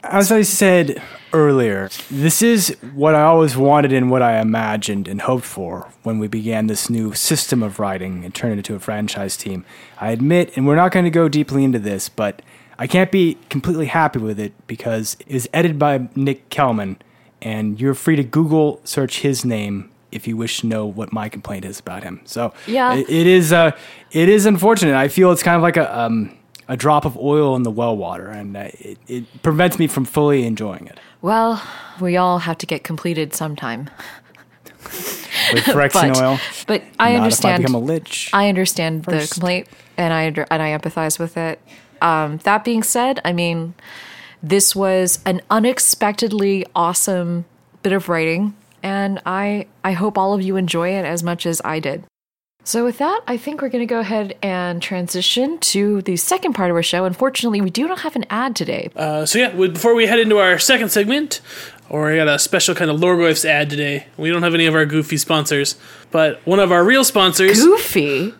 [0.02, 1.02] As I said
[1.34, 6.18] earlier, this is what I always wanted and what I imagined and hoped for when
[6.18, 9.62] we began this new system of writing and turned it into a franchise team.
[10.00, 12.40] I admit, and we're not going to go deeply into this, but
[12.78, 16.96] I can't be completely happy with it because it's edited by Nic Kelman,
[17.44, 21.28] and you're free to Google search his name if you wish to know what my
[21.28, 22.20] complaint is about him.
[22.24, 22.94] So Yeah.
[22.94, 23.72] it- it is uh,
[24.12, 24.94] it is unfortunate.
[24.96, 26.36] I feel it's kind of like a um,
[26.68, 30.04] a drop of oil in the well water, and uh, it, it prevents me from
[30.04, 30.98] fully enjoying it.
[31.20, 31.62] Well,
[32.00, 33.90] we all have to get completed sometime.
[35.52, 37.54] With But, oil, but I understand.
[37.54, 38.30] I become a lich.
[38.32, 41.60] I understand the complaint, and I and I empathize with it.
[42.00, 43.74] Um, that being said, I mean,
[44.44, 47.44] this was an unexpectedly awesome
[47.82, 51.60] bit of writing, and I I hope all of you enjoy it as much as
[51.64, 52.04] I did.
[52.66, 56.54] So with that, I think we're going to go ahead and transition to the second
[56.54, 57.04] part of our show.
[57.04, 58.90] Unfortunately, we do not have an ad today.
[58.96, 61.42] Uh, so yeah, we- before we head into our second segment,
[61.90, 64.06] or I got a special kind of Loregoyf's ad today.
[64.16, 65.76] We don't have any of our goofy sponsors,
[66.10, 67.60] but one of our real sponsors.
[67.62, 68.32] Goofy.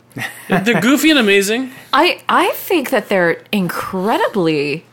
[0.49, 1.73] they're goofy and amazing.
[1.93, 4.87] I I think that they're incredibly,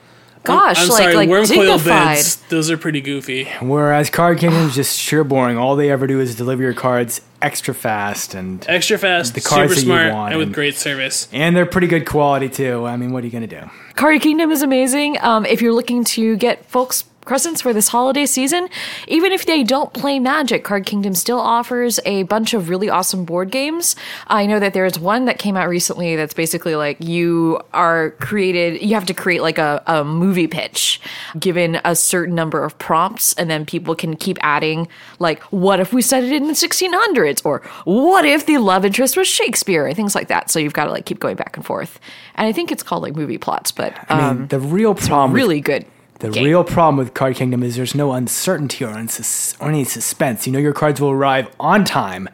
[0.43, 2.17] gosh, I'm like sorry, like worm coil dignified.
[2.17, 2.35] bids.
[2.49, 3.47] Those are pretty goofy.
[3.61, 5.57] Whereas Card Kingdom is just sheer boring.
[5.57, 9.73] All they ever do is deliver your cards extra fast, and Extra fast, The cards
[9.73, 11.27] super that you smart, want and with and- great service.
[11.31, 12.85] and they're pretty good quality too.
[12.85, 13.61] I mean, what are you gonna do?
[13.95, 15.17] Card Kingdom is amazing.
[15.21, 18.67] Um, if you're looking to get folks presents for this holiday season.
[19.07, 23.25] Even if they don't play Magic, Card Kingdom still offers a bunch of really awesome
[23.25, 23.95] board games.
[24.27, 28.81] I know that there's one that came out recently that's basically like you are created,
[28.81, 30.99] you have to create like a, a movie pitch
[31.39, 34.87] given a certain number of prompts, and then people can keep adding,
[35.19, 37.45] like, what if we set it in the 1600s?
[37.45, 39.85] Or what if the love interest was Shakespeare?
[39.85, 40.49] And things like that.
[40.49, 41.99] So you've got to like keep going back and forth.
[42.35, 45.33] And I think it's called like movie plots, but I mean, um, the real problem,
[45.33, 45.85] really good.
[46.21, 46.45] The game.
[46.45, 50.47] real problem with Card Kingdom is there's no uncertainty or, unsus- or any suspense.
[50.47, 52.29] You know your cards will arrive on time,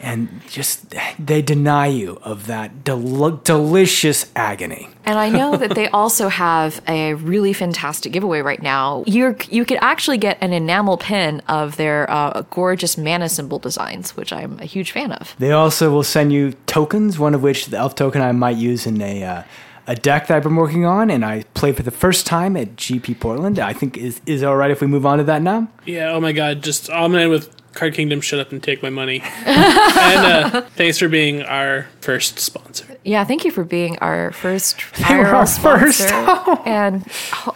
[0.00, 4.88] and just they deny you of that del- delicious agony.
[5.04, 9.02] And I know that they also have a really fantastic giveaway right now.
[9.06, 14.16] You you could actually get an enamel pin of their uh, gorgeous mana symbol designs,
[14.16, 15.34] which I'm a huge fan of.
[15.38, 18.86] They also will send you tokens, one of which the elf token I might use
[18.86, 19.42] in a uh,
[19.88, 22.76] a deck that I've been working on, and I played for the first time at
[22.76, 23.58] GP Portland.
[23.58, 25.68] I think is is all right if we move on to that now?
[25.86, 28.90] Yeah, oh my god, just I'm end with Card Kingdom, shut up and take my
[28.90, 29.22] money.
[29.46, 32.86] and uh, thanks for being our first sponsor.
[33.04, 36.08] Yeah, thank you for being our first They were our first.
[36.08, 36.62] sponsor.
[36.66, 37.06] and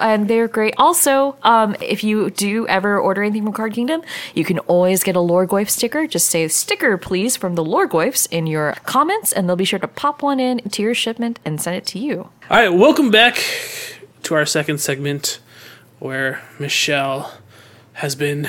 [0.01, 0.75] and they're great.
[0.79, 4.03] Also, um, if you do ever order anything from Card Kingdom,
[4.35, 6.07] you can always get a Loregoyf sticker.
[6.07, 9.88] Just say sticker, please, from the Loregoyfs in your comments, and they'll be sure to
[9.88, 12.31] pop one in to your shipment and send it to you.
[12.48, 13.42] All right, welcome back
[14.22, 15.40] to our second segment
[15.98, 17.33] where Michelle
[18.02, 18.48] has been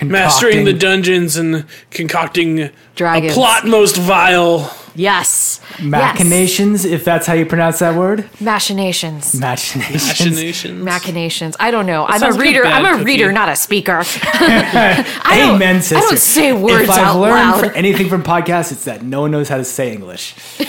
[0.00, 3.32] mastering the dungeons and concocting Dragons.
[3.32, 4.72] a plot most vile.
[4.94, 5.60] Yes.
[5.82, 8.30] machinations, if that's how you pronounce that word.
[8.40, 9.34] Machinations.
[9.34, 10.06] Machinations.
[10.06, 10.84] Machinations.
[10.84, 11.56] Machinations.
[11.58, 12.04] I don't know.
[12.06, 12.62] I'm a sounds like a reader.
[12.62, 13.04] bad I'm a cookie.
[13.04, 14.02] reader, not a speaker.
[14.22, 15.04] I
[15.40, 16.00] don't, Amen, I sister.
[16.00, 17.72] don't say words if I've out learned loud.
[17.74, 20.36] anything from podcasts, it's that no one knows how to say English.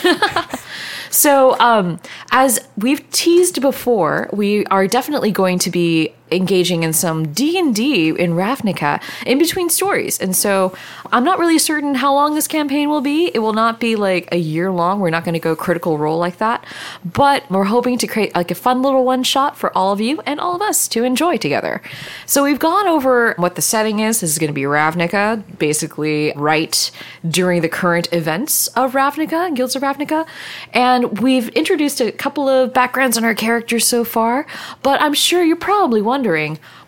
[1.11, 7.32] So, um, as we've teased before, we are definitely going to be engaging in some
[7.32, 10.19] D&D in Ravnica in between stories.
[10.19, 10.76] And so,
[11.12, 13.32] I'm not really certain how long this campaign will be.
[13.34, 15.00] It will not be like a year long.
[15.00, 16.65] We're not going to go critical role like that.
[17.04, 20.21] But we're hoping to create like a fun little one shot for all of you
[20.26, 21.82] and all of us to enjoy together.
[22.26, 24.19] So, we've gone over what the setting is.
[24.19, 26.91] This is going to be Ravnica, basically right
[27.28, 30.28] during the current events of Ravnica, Guilds of Ravnica.
[30.74, 34.45] And we've introduced a couple of backgrounds on our characters so far,
[34.84, 36.24] but I'm sure you're probably wondering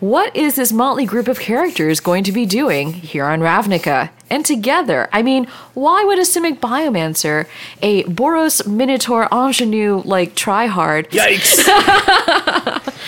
[0.00, 4.10] what is this motley group of characters going to be doing here on Ravnica?
[4.30, 7.46] And together, I mean, why would a Simic Biomancer,
[7.80, 11.66] a Boros Minotaur Ingenue like tryhard, Yikes!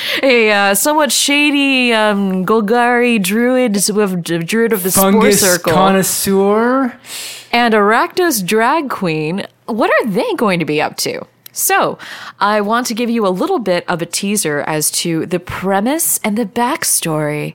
[0.23, 6.99] a uh, somewhat shady um, Golgari druid with druid of the Spore Fungus Circle, connoisseur.
[7.53, 11.27] and Arachnos drag queen, what are they going to be up to?
[11.53, 11.99] So,
[12.39, 16.19] I want to give you a little bit of a teaser as to the premise
[16.23, 17.55] and the backstory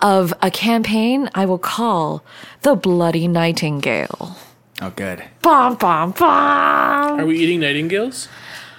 [0.00, 2.24] of a campaign I will call
[2.62, 4.36] The Bloody Nightingale.
[4.82, 5.22] Oh, good.
[5.42, 7.20] Bom, bom, bom.
[7.20, 8.28] Are we eating nightingales?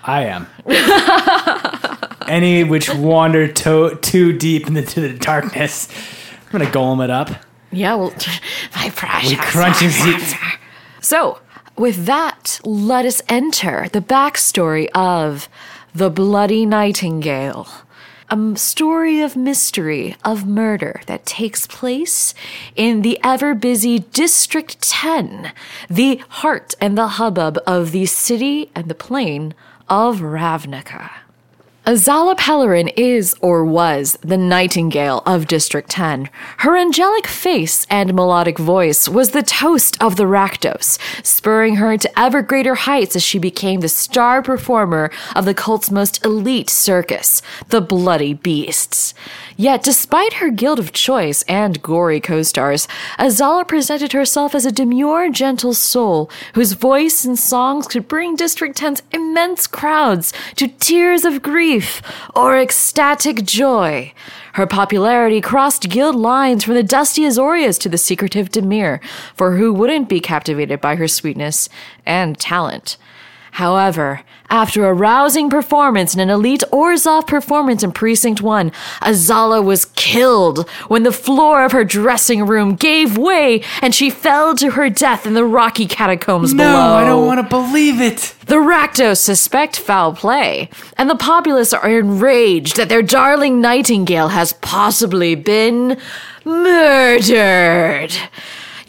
[0.03, 0.47] I am.
[2.27, 5.87] Any which wander to- too deep into the darkness.
[6.45, 7.29] I'm gonna golem it up.
[7.71, 8.13] Yeah, well,
[8.75, 9.29] my precious.
[9.29, 10.33] We Crunching seeds.
[11.01, 11.39] So,
[11.77, 15.47] with that, let us enter the backstory of
[15.93, 17.67] The Bloody Nightingale.
[18.29, 22.33] a story of mystery, of murder that takes place
[22.75, 25.51] in the ever busy District 10,
[25.89, 29.53] the heart and the hubbub of the city and the plain
[29.89, 31.09] of Ravnica.
[31.83, 36.29] Azala Pellerin is or was the nightingale of District 10.
[36.57, 42.19] Her angelic face and melodic voice was the toast of the Rakdos, spurring her to
[42.19, 47.41] ever greater heights as she became the star performer of the cult's most elite circus,
[47.69, 49.15] the Bloody Beasts.
[49.57, 52.87] Yet, despite her guild of choice and gory co stars,
[53.19, 58.77] Azala presented herself as a demure, gentle soul whose voice and songs could bring District
[58.77, 62.01] 10's immense crowds to tears of grief
[62.35, 64.13] or ecstatic joy.
[64.53, 68.99] Her popularity crossed guild lines from the dusty Azorius to the secretive Dimir,
[69.35, 71.69] for who wouldn't be captivated by her sweetness
[72.05, 72.97] and talent?
[73.51, 79.85] However, after a rousing performance and an elite Orzhov performance in Precinct 1, Azala was
[79.95, 84.89] killed when the floor of her dressing room gave way and she fell to her
[84.89, 86.93] death in the rocky catacombs No, below.
[86.95, 88.33] I don't want to believe it.
[88.45, 94.53] The Rakdos suspect foul play, and the populace are enraged that their darling nightingale has
[94.53, 95.97] possibly been
[96.43, 98.13] murdered.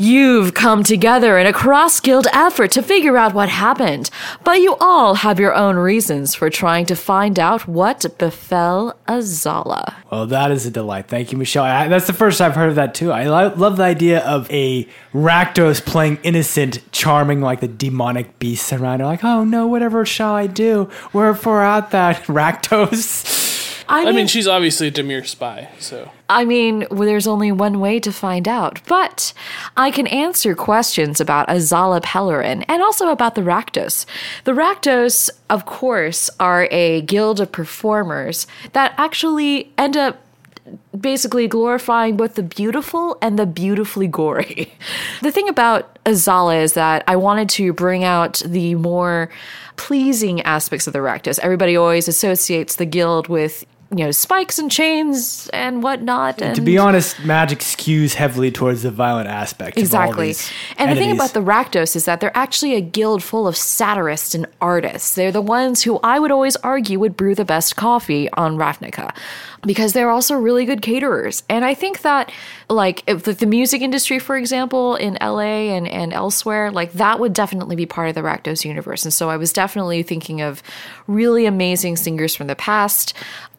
[0.02, 4.10] You've come together in a cross guild effort to figure out what happened,
[4.42, 9.94] but you all have your own reasons for trying to find out what befell Azala.
[10.10, 11.06] Well, that is a delight.
[11.06, 11.62] Thank you, Michelle.
[11.62, 13.12] I, that's the first I've heard of that too.
[13.12, 18.72] I lo- love the idea of a Rakdos playing innocent, charming like the demonic beasts
[18.72, 19.06] around her.
[19.06, 20.90] Like, oh no, whatever shall I do?
[21.12, 23.41] Wherefore art that, Rakdos?
[23.92, 27.52] I I mean, mean, she's obviously a demure spy, so I mean, well, there's only
[27.52, 29.34] one way to find out, but
[29.76, 34.06] I can answer questions about Azala Pellerin and also about the Rakdos.
[34.44, 40.22] The Rakdos, of course, are a guild of performers that actually end up
[40.98, 44.72] basically glorifying both the beautiful and the beautifully gory.
[45.20, 49.28] The thing about Azala is that I wanted to bring out the more
[49.76, 51.38] pleasing aspects of the Rakdos.
[51.40, 56.40] Everybody always associates the guild with you know spikes and chains and whatnot.
[56.40, 59.78] And To be honest, magic skews heavily towards the violent aspect.
[59.78, 60.34] Exactly.
[60.78, 64.34] And the thing about the Rakdos is that they're actually a guild full of satirists
[64.34, 65.14] and artists.
[65.14, 69.14] They're the ones who I would always argue would brew the best coffee on Ravnica
[69.64, 71.42] because they're also really good caterers.
[71.48, 72.32] And I think that,
[72.68, 77.20] like, if the, the music industry, for example, in LA and, and elsewhere, like, that
[77.20, 79.04] would definitely be part of the Rakdos universe.
[79.04, 80.62] And so I was definitely thinking of
[81.06, 83.14] really amazing singers from the past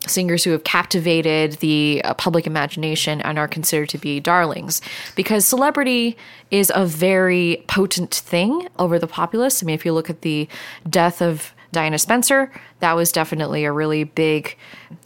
[0.07, 4.81] singers who have captivated the uh, public imagination and are considered to be darlings
[5.15, 6.17] because celebrity
[6.51, 9.63] is a very potent thing over the populace.
[9.63, 10.47] I mean, if you look at the
[10.89, 14.57] death of Diana Spencer, that was definitely a really big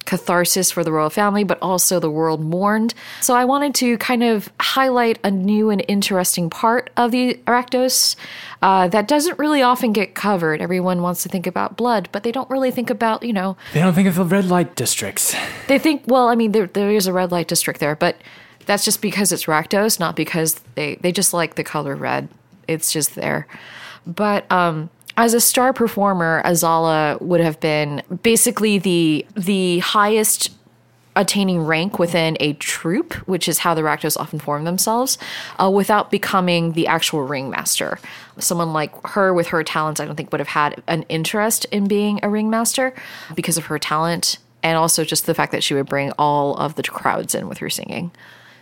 [0.05, 2.93] catharsis for the royal family, but also the world mourned.
[3.21, 8.15] So I wanted to kind of highlight a new and interesting part of the Arachdos
[8.61, 10.61] uh, that doesn't really often get covered.
[10.61, 13.81] Everyone wants to think about blood, but they don't really think about, you know, they
[13.81, 15.35] don't think of the red light districts.
[15.67, 18.17] they think, well, I mean, there, there is a red light district there, but
[18.65, 22.29] that's just because it's Rakdos, not because they, they just like the color red.
[22.67, 23.47] It's just there.
[24.05, 30.51] But um, as a star performer, Azala would have been basically the the highest
[31.15, 35.17] attaining rank within a troop, which is how the Rakdos often form themselves,
[35.59, 37.97] uh, without becoming the actual ringmaster.
[38.37, 41.87] Someone like her, with her talents, I don't think would have had an interest in
[41.87, 42.93] being a ringmaster
[43.35, 46.75] because of her talent, and also just the fact that she would bring all of
[46.75, 48.11] the crowds in with her singing.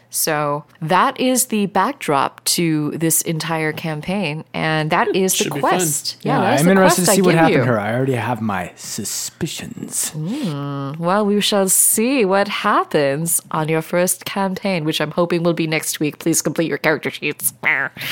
[0.09, 5.59] So that is the backdrop to this entire campaign, and that is the Should be
[5.59, 5.71] fun.
[5.71, 6.17] quest.
[6.21, 7.61] Yeah, that's I'm the interested quest to I see what give happened you.
[7.61, 7.79] to her.
[7.79, 10.09] I already have my suspicions.
[10.11, 10.93] Hmm.
[10.97, 15.67] Well, we shall see what happens on your first campaign, which I'm hoping will be
[15.67, 16.19] next week.
[16.19, 17.51] Please complete your character sheets.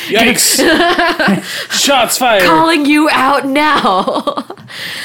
[0.10, 0.60] yikes!
[1.72, 4.46] Shots fired, Calling you out now.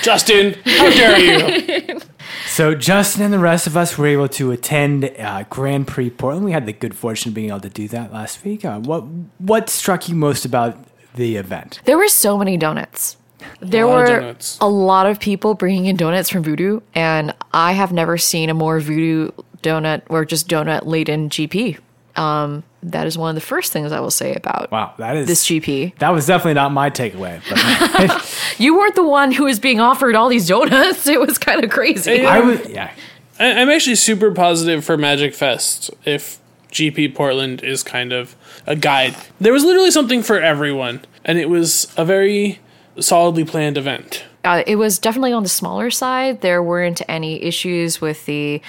[0.03, 0.57] Justin.
[0.65, 2.01] How dare you?
[2.47, 6.45] So Justin and the rest of us were able to attend uh, Grand Prix Portland.
[6.45, 8.65] We had the good fortune of being able to do that last week.
[8.65, 9.03] Uh, what
[9.39, 10.77] what struck you most about
[11.15, 11.81] the event?
[11.85, 13.17] there were so many donuts.
[13.61, 14.59] There lot of were donuts.
[14.61, 18.55] a lot of people bringing in donuts from Voodoo, and I have never seen a
[18.55, 19.31] more Voodoo
[19.63, 21.79] donut or just donut laden GP.
[22.17, 25.27] Um, that is one of the first things I will say about Wow, that is
[25.27, 25.99] this GP.
[25.99, 27.41] That was definitely not my takeaway.
[27.49, 31.07] But You weren't the one who was being offered all these donuts.
[31.09, 32.19] It was kind of crazy.
[32.19, 32.93] Hey, I was yeah.
[33.39, 35.91] I, I'm actually super positive for Magic Fest.
[36.05, 36.39] If
[36.73, 38.37] GP Portland is kind of
[38.67, 42.59] a guide, there was literally something for everyone, and it was a very
[43.01, 44.25] solidly planned event.
[44.45, 46.41] uh, it was definitely on the smaller side.
[46.43, 48.61] There weren't any issues with the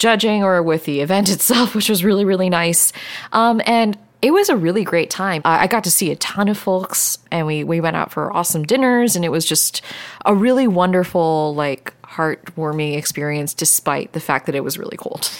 [0.00, 2.92] judging or with the event itself, which was really, really nice.
[3.32, 5.40] Um, and it was a really great time.
[5.44, 8.64] I got to see a ton of folks, and we we went out for awesome
[8.64, 9.80] dinners, and it was just
[10.26, 15.30] a really wonderful, like heartwarming experience, despite the fact that it was really cold.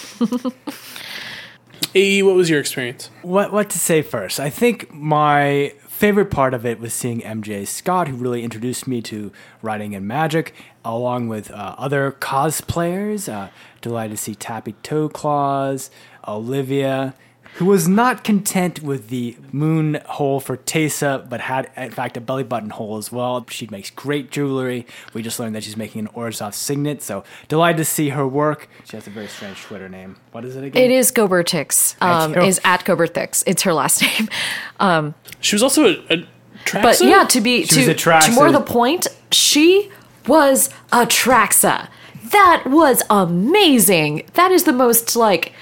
[1.95, 3.11] AE, what was your experience?
[3.21, 4.41] What what to say first?
[4.41, 9.03] I think my favorite part of it was seeing MJ Scott, who really introduced me
[9.03, 13.31] to writing and magic, along with uh, other cosplayers.
[13.31, 15.91] Uh, delighted to see Tappy Toe Claws,
[16.27, 17.15] Olivia,
[17.55, 22.21] who was not content with the moon hole for Tesa, but had in fact a
[22.21, 23.45] belly button hole as well.
[23.51, 24.87] She makes great jewelry.
[25.15, 28.69] We just learned that she's making an Orzhov signet, so delighted to see her work.
[28.85, 30.17] She has a very strange Twitter name.
[30.33, 30.83] What is it again?
[30.83, 32.01] It is Gobertix.
[32.01, 33.43] Um, is at Gobertix.
[33.47, 34.03] It's her last
[34.81, 35.15] name.
[35.41, 36.27] She was also a, a
[36.65, 36.83] Traxa?
[36.83, 39.91] But yeah, to be She was to, a to more the point, she
[40.27, 41.89] was Atraxa.
[42.25, 44.25] That was amazing.
[44.35, 45.53] That is the most like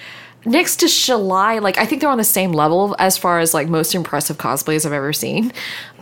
[0.44, 3.68] next to Shalai, like I think they're on the same level as far as like
[3.68, 5.52] most impressive cosplays I've ever seen.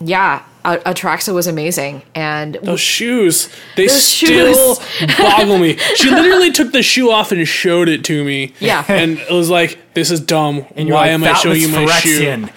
[0.01, 0.43] Yeah,
[0.75, 5.17] a- Atraxa was amazing, and Those shoes, they Those still shoes.
[5.17, 5.77] boggle me.
[5.97, 8.53] She literally took the shoe off and showed it to me.
[8.61, 8.85] Yeah.
[8.97, 10.67] And it was like, this is dumb.
[10.77, 12.23] And Why like, am I showing you my shoe?
[12.29, 12.51] And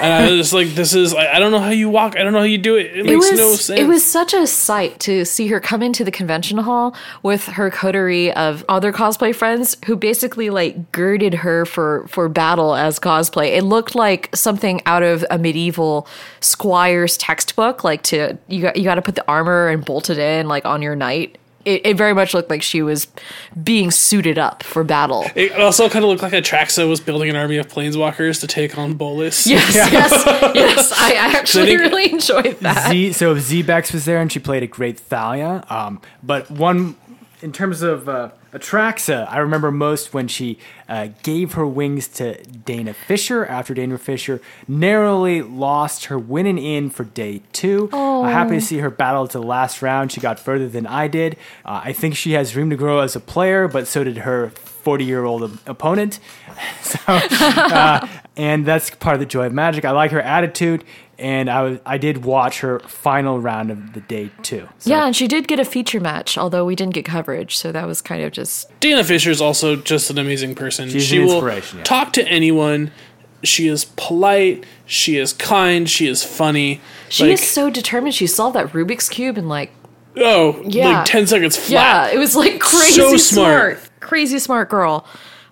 [0.00, 2.16] I was like, this is, I I don't know how you walk.
[2.16, 2.86] I don't know how you do it.
[2.86, 3.80] It it makes was no sense.
[3.80, 6.94] it was such a sight to see her come into the convention hall
[7.24, 12.76] with her coterie of other cosplay friends who basically like girded her for for battle
[12.76, 13.56] as cosplay.
[13.56, 16.06] It looked like something out of a medieval
[16.40, 17.16] squire's
[17.54, 17.84] textbook.
[17.84, 20.64] Like to you got you got to put the armor and bolt it in like
[20.64, 21.38] on your knight.
[21.64, 23.06] It, it very much looked like she was
[23.62, 25.24] being suited up for battle.
[25.34, 28.76] It also kind of looked like Atraxa was building an army of planeswalkers to take
[28.76, 29.46] on Bolas.
[29.54, 30.12] Yes, yes,
[30.54, 30.92] yes.
[30.94, 32.90] I, I actually think- really enjoyed that.
[32.90, 35.64] Z, so Zbex was there, and she played a great Thalia.
[35.70, 36.96] Um, but one,
[37.44, 42.42] in terms of uh, Atraxa, I remember most when she uh, gave her wings to
[42.42, 47.90] Dana Fisher after Dana Fisher narrowly lost her winning in for day two.
[47.92, 50.10] I'm happy to see her battle to the last round.
[50.10, 51.36] She got further than I did.
[51.66, 54.48] Uh, I think she has room to grow as a player, but so did her
[54.48, 56.18] 40 year old opponent.
[56.82, 59.84] So, uh, and that's part of the joy of magic.
[59.84, 60.84] I like her attitude,
[61.24, 64.68] and I was I did watch her final round of the day too.
[64.78, 67.72] So Yeah, and she did get a feature match, although we didn't get coverage, so
[67.72, 70.88] that was kind of just Dana Fisher is also just an amazing person.
[70.90, 71.84] She's she an will inspiration, yeah.
[71.84, 72.90] talk to anyone.
[73.42, 74.64] She is polite.
[74.86, 75.88] She is kind.
[75.88, 76.80] She is funny.
[77.10, 78.14] she Like, is so determined.
[78.14, 79.70] She solved that Rubik's cube in like
[80.16, 80.88] oh, Yeah.
[80.98, 82.10] like ten seconds flat.
[82.10, 83.78] yeah, it was like crazy So smart.
[83.78, 83.90] smart.
[84.00, 85.06] crazy smart girl.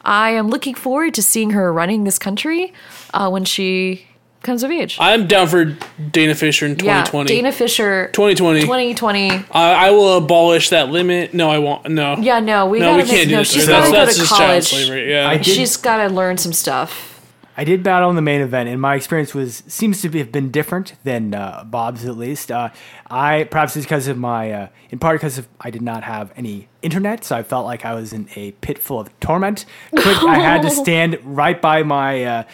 [0.05, 2.73] I am looking forward to seeing her running this country
[3.15, 4.07] uh, when she
[4.43, 4.97] comes of age.
[5.01, 5.77] I'm down for
[6.11, 7.29] Dana Fisher in yeah, 2020.
[7.29, 8.61] Dana Fisher, 2020.
[8.63, 9.31] 2020.
[9.31, 11.33] I, I will abolish that limit.
[11.35, 11.89] No, I won't.
[11.91, 12.17] No.
[12.19, 13.53] Yeah, no, we No, gotta we make, can't do no, this.
[13.53, 14.65] she's That's, gotta go to just child college.
[14.65, 15.11] slavery.
[15.11, 15.35] Yeah.
[15.37, 17.09] Did- She's got to learn some stuff.
[17.55, 20.33] I did battle in the main event, and my experience was seems to be, have
[20.33, 22.51] been different than uh, Bob's at least.
[22.51, 22.71] Uh,
[23.11, 26.33] I perhaps it's because of my, uh, in part because of I did not have
[26.35, 29.67] any internet, so I felt like I was in a pit full of torment.
[29.91, 32.47] Quick, I had to stand right by my.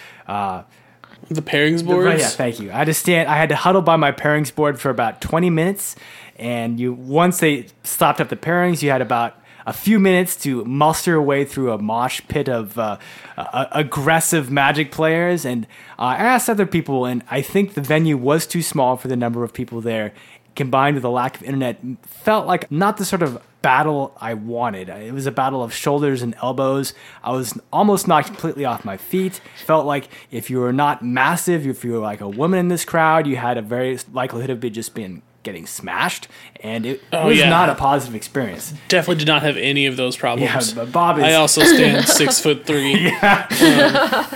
[1.30, 2.20] The pairings Right, boards.
[2.22, 2.70] yeah, thank you.
[2.70, 3.28] I had to stand.
[3.28, 5.94] I had to huddle by my pairings board for about twenty minutes,
[6.36, 9.34] and you once they stopped up the pairings, you had about
[9.66, 12.96] a few minutes to muster your way through a mosh pit of uh,
[13.36, 15.44] uh, aggressive Magic players.
[15.44, 15.66] And
[15.98, 19.16] uh, I asked other people, and I think the venue was too small for the
[19.16, 20.14] number of people there.
[20.56, 24.88] Combined with a lack of internet, felt like not the sort of battle I wanted.
[24.88, 26.94] It was a battle of shoulders and elbows.
[27.22, 29.40] I was almost knocked completely off my feet.
[29.64, 32.84] Felt like if you were not massive, if you were like a woman in this
[32.84, 36.28] crowd, you had a very likelihood of be just being getting smashed,
[36.62, 37.48] and it, Oh, was yeah.
[37.48, 38.74] not a positive experience.
[38.88, 40.70] Definitely did not have any of those problems.
[40.74, 41.24] Yeah, but Bob is.
[41.24, 43.08] I also stand six foot three.
[43.08, 44.26] Um,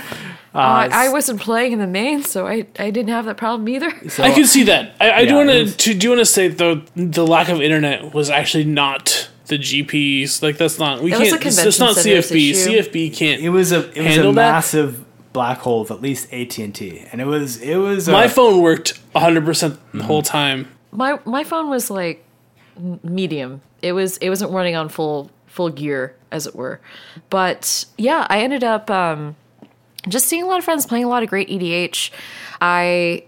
[0.55, 3.91] Uh, I wasn't playing in the main, so I, I didn't have that problem either.
[4.09, 4.95] so- I can see that.
[5.01, 7.59] I, I do want to was- to do want to say though the lack of
[7.61, 10.43] internet was actually not the GPs.
[10.43, 11.43] Like that's not we That was can't.
[11.43, 12.51] a It's, it's not convention center's CFB.
[12.51, 12.69] issue.
[13.09, 13.41] CFB can't.
[13.41, 14.51] it was a it was Handle a that?
[14.51, 18.25] massive black hole of at least AT and T, and it was it was my
[18.25, 19.97] uh, phone worked hundred percent Mm-hmm.
[19.97, 20.67] the whole time.
[20.91, 22.23] My my phone was like
[23.03, 23.61] medium.
[23.81, 26.79] It was it wasn't running on full full gear as it were.
[27.29, 29.35] But yeah, I ended up um,
[30.07, 32.11] just seeing a lot of friends playing a lot of great EDH.
[32.61, 33.23] I,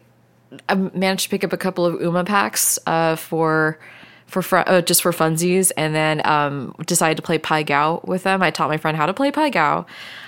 [0.70, 3.80] I managed to pick up a couple of Uma packs uh, for
[4.28, 8.24] for fr- uh, just for funsies, and then um, decided to play Pai Gow with
[8.24, 8.42] them.
[8.42, 9.86] I taught my friend how to play Pai Gow.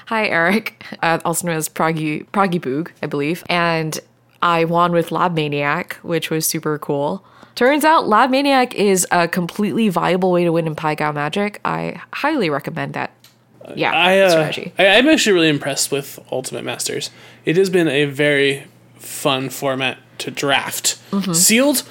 [0.07, 3.99] Hi, Eric, uh, also known as Proggy Proggy Boog, I believe, and
[4.41, 7.25] I won with Lab Maniac, which was super cool.
[7.55, 11.59] Turns out Lab Maniac is a completely viable way to win in Pai Gow Magic.
[11.65, 13.11] I highly recommend that.
[13.75, 14.51] Yeah, I, uh.
[14.77, 17.09] I I'm actually really impressed with Ultimate Masters.
[17.45, 18.65] It has been a very
[18.95, 20.99] fun format to draft.
[21.11, 21.33] Mm-hmm.
[21.33, 21.83] Sealed.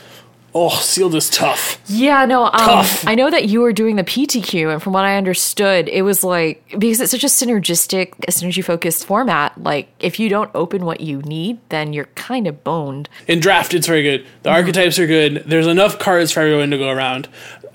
[0.59, 1.79] Oh, sealed is tough.
[1.85, 3.07] Yeah, no, um, Tough.
[3.07, 6.25] I know that you were doing the PTQ, and from what I understood, it was
[6.25, 9.63] like because it's such a synergistic, synergy focused format.
[9.63, 13.11] Like, if you don't open what you need, then you're kind of boned.
[13.29, 14.27] In draft, it's very good.
[14.45, 15.45] The archetypes are good.
[15.45, 17.29] There's enough cards for everyone to go around.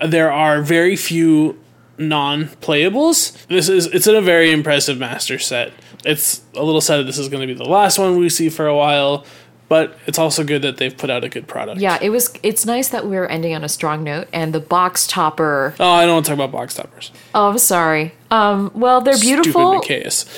[0.04, 1.61] There are very few
[1.98, 3.46] non-playables.
[3.46, 5.72] This is it's in a very impressive master set.
[6.04, 8.48] It's a little sad that this is going to be the last one we see
[8.48, 9.24] for a while,
[9.68, 11.80] but it's also good that they've put out a good product.
[11.80, 12.34] Yeah, it was.
[12.42, 15.74] It's nice that we're ending on a strong note, and the box topper.
[15.80, 17.10] Oh, I don't want to talk about box toppers.
[17.34, 18.12] Oh, I'm sorry.
[18.30, 19.80] Um, well, they're beautiful.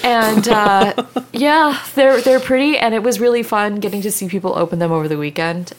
[0.05, 0.95] And uh,
[1.33, 4.93] yeah, they're they're pretty, and it was really fun getting to see people open them
[4.93, 5.73] over the weekend.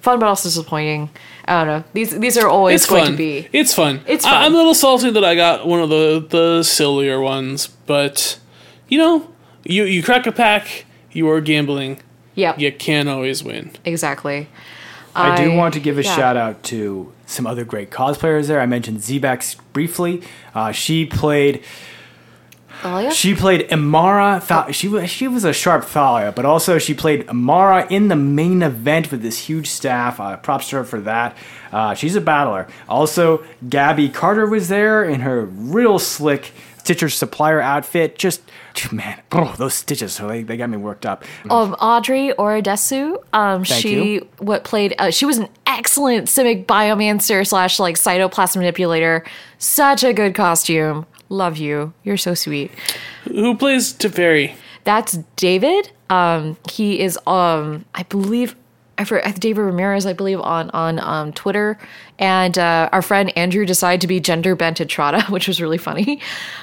[0.00, 1.10] Fun, but also disappointing.
[1.48, 1.84] I don't know.
[1.94, 3.12] These these are always It's going fun.
[3.12, 3.48] to be.
[3.52, 4.00] It's fun.
[4.06, 4.42] It's I, fun.
[4.44, 8.38] I'm a little salty that I got one of the the sillier ones, but
[8.88, 9.30] you know,
[9.64, 12.00] you you crack a pack, you are gambling.
[12.34, 13.72] Yep, You can't always win.
[13.84, 14.48] exactly.
[15.16, 16.14] I do want to give a yeah.
[16.14, 18.60] shout out to some other great cosplayers there.
[18.60, 20.22] I mentioned Zbex briefly.
[20.54, 21.64] Uh, she played.
[22.82, 23.10] Thalia?
[23.12, 24.46] She played Imara.
[24.46, 28.16] Tha- she was she was a sharp Thalia, but also she played Amara in the
[28.16, 30.20] main event with this huge staff.
[30.20, 31.36] Uh, props to her for that.
[31.72, 32.66] Uh, she's a battler.
[32.88, 36.52] Also, Gabby Carter was there in her real slick
[36.88, 38.16] Stitcher supplier outfit.
[38.16, 38.40] Just
[38.90, 41.22] man, oh, those stitches, they, they got me worked up.
[41.50, 43.22] Um, Audrey Oradesu.
[43.34, 44.28] Um, Thank she you.
[44.38, 44.94] what played.
[44.98, 49.22] Uh, she was an excellent Simic biomancer slash like cytoplasm manipulator.
[49.58, 51.04] Such a good costume.
[51.28, 51.92] Love you.
[52.04, 52.70] You're so sweet.
[53.24, 54.54] Who plays Teferi?
[54.84, 55.90] That's David.
[56.08, 58.54] Um, he is um, I believe.
[59.00, 61.78] I forget David Ramirez, I believe, on on um, Twitter,
[62.18, 66.20] and uh, our friend Andrew decided to be gender bent Etrata, which was really funny.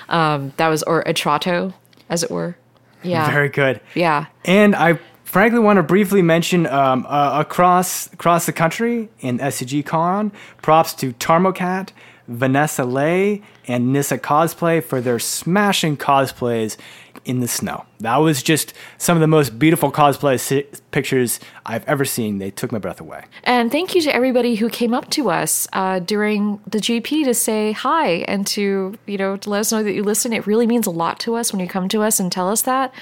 [0.10, 1.74] Um, that was or Etrato,
[2.10, 2.58] as it were.
[3.04, 3.80] Yeah, Very good.
[3.94, 4.26] yeah.
[4.46, 9.86] And I frankly want to briefly mention um, uh, across across the country in SCG
[9.86, 10.32] Con,
[10.64, 11.90] props to Tarmocat,
[12.28, 16.78] Vanessa Lay, and Nissa Cosplay for their smashing cosplays
[17.24, 17.86] in the snow.
[18.00, 22.38] That was just some of the most beautiful cosplay si- pictures I've ever seen.
[22.38, 23.26] They took my breath away.
[23.44, 27.34] And thank you to everybody who came up to us uh, during the GP to
[27.34, 30.34] say hi and to you know to let us know that you listen.
[30.34, 32.62] It really means a lot to us when you come to us and tell us
[32.64, 32.94] that.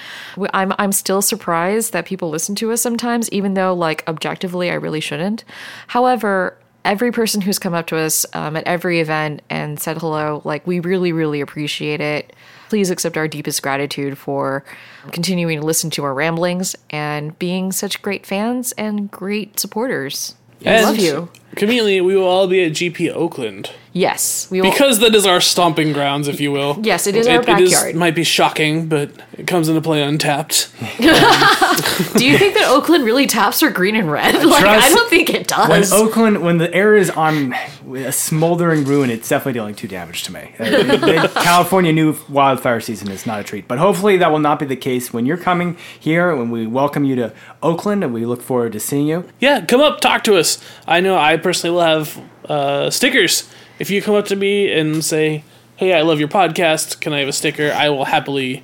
[0.54, 4.76] I'm I'm still surprised that people listen to us sometimes, even though like objectively I
[4.76, 5.44] really shouldn't.
[5.88, 6.58] However.
[6.86, 10.68] Every person who's come up to us um, at every event and said hello, like
[10.68, 12.34] we really, really appreciate it.
[12.68, 14.66] Please accept our deepest gratitude for
[15.12, 20.36] continuing to listen to our ramblings and being such great fans and great supporters.
[20.66, 21.30] I And love you.
[21.56, 24.72] Conveniently, we will all be at GP Oakland Yes, we will.
[24.72, 26.80] because that is our stomping grounds, if you will.
[26.82, 27.96] Yes, it is our backyard.
[27.96, 30.72] might be shocking, but it comes into play untapped.
[30.98, 34.34] do you think that Oakland really taps for green and red?
[34.54, 35.70] Like, Trust- I don't think it does.
[35.70, 35.94] When does.
[35.94, 37.54] Oakland, when the air is on
[37.96, 40.54] a smoldering ruin, it's definitely dealing two damage to me.
[40.60, 44.40] Uh, the, the California new wildfire season is not a treat, but hopefully that will
[44.40, 46.36] not be the case when you're coming here.
[46.36, 49.28] When we welcome you to Oakland, and we look forward to seeing you.
[49.40, 50.64] Yeah, come up, talk to us.
[50.88, 53.50] I know I personally will have uh, stickers.
[53.80, 55.44] If you come up to me and say,
[55.76, 57.00] "Hey, I love your podcast.
[57.02, 58.64] Can I have a sticker?" I will happily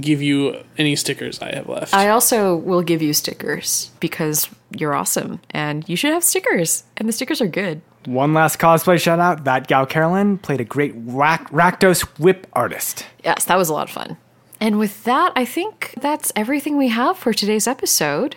[0.00, 1.94] give you any stickers I have left.
[1.94, 7.08] I also will give you stickers because you're awesome and you should have stickers, and
[7.08, 7.80] the stickers are good.
[8.04, 9.44] One last cosplay shout out.
[9.44, 13.04] That gal Carolyn played a great Rack- Rakdos whip artist.
[13.24, 14.16] Yes, that was a lot of fun.
[14.60, 18.36] And with that, I think that's everything we have for today's episode.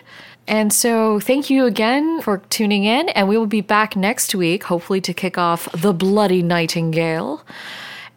[0.50, 4.64] And so, thank you again for tuning in, and we will be back next week,
[4.64, 7.46] hopefully, to kick off The Bloody Nightingale.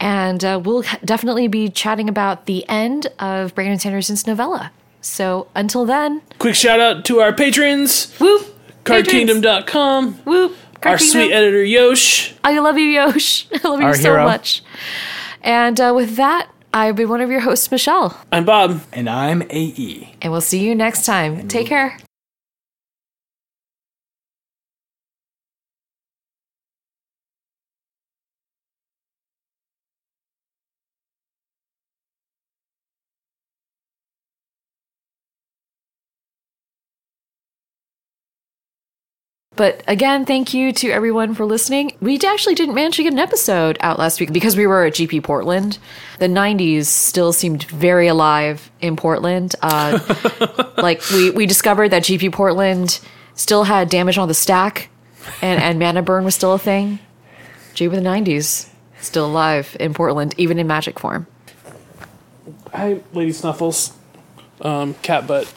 [0.00, 4.72] And uh, we'll definitely be chatting about the end of Brandon Sanderson's novella.
[5.02, 8.46] So, until then, Quick shout out to our patrons, whoop!
[8.84, 9.08] patrons,
[9.42, 10.56] cardkingdom.com, Whoop!
[10.76, 12.32] our Card sweet editor Yosh.
[12.42, 13.46] I love you, Yosh.
[13.62, 14.24] I love you so hero.
[14.24, 14.62] much.
[15.42, 18.18] And uh, with that, I've been one of your hosts, Michelle.
[18.32, 18.82] I'm Bob.
[18.92, 19.74] And I'm E.
[19.76, 20.14] AE.
[20.22, 21.46] And we'll see you next time.
[21.46, 21.98] Take care.
[39.54, 41.96] But again, thank you to everyone for listening.
[42.00, 44.94] We actually didn't manage to get an episode out last week because we were at
[44.94, 45.78] GP Portland.
[46.18, 49.54] The 90s still seemed very alive in Portland.
[49.60, 49.98] Uh,
[50.78, 53.00] like, we, we discovered that GP Portland
[53.34, 54.88] still had damage on the stack
[55.42, 56.98] and, and mana burn was still a thing.
[57.74, 58.68] GP the 90s,
[59.00, 61.26] still alive in Portland, even in magic form.
[62.72, 63.92] Hi, Lady Snuffles.
[64.62, 65.52] Um, cat butt.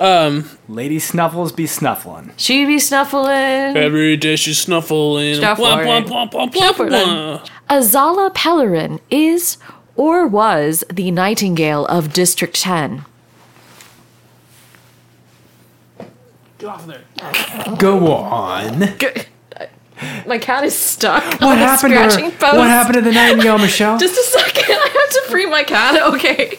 [0.00, 2.32] Um, Lady Snuffles be snuffling.
[2.36, 3.30] She be snuffling.
[3.76, 5.36] Every day she's snuffling.
[5.36, 5.78] Snuffling.
[5.86, 6.90] Womp, womp, womp, womp, womp, Snuffling.
[6.90, 7.48] womp.
[7.70, 9.56] Azala Pellerin is
[9.96, 13.04] or was the Nightingale of District 10.
[16.58, 17.76] Get off of there.
[17.78, 18.80] Go on.
[20.26, 21.22] My cat is stuck.
[21.40, 22.56] What happened to her?
[22.56, 23.98] What happened to the nightingale, Michelle?
[23.98, 24.64] Just a second.
[24.76, 26.14] I have to free my cat.
[26.14, 26.56] Okay.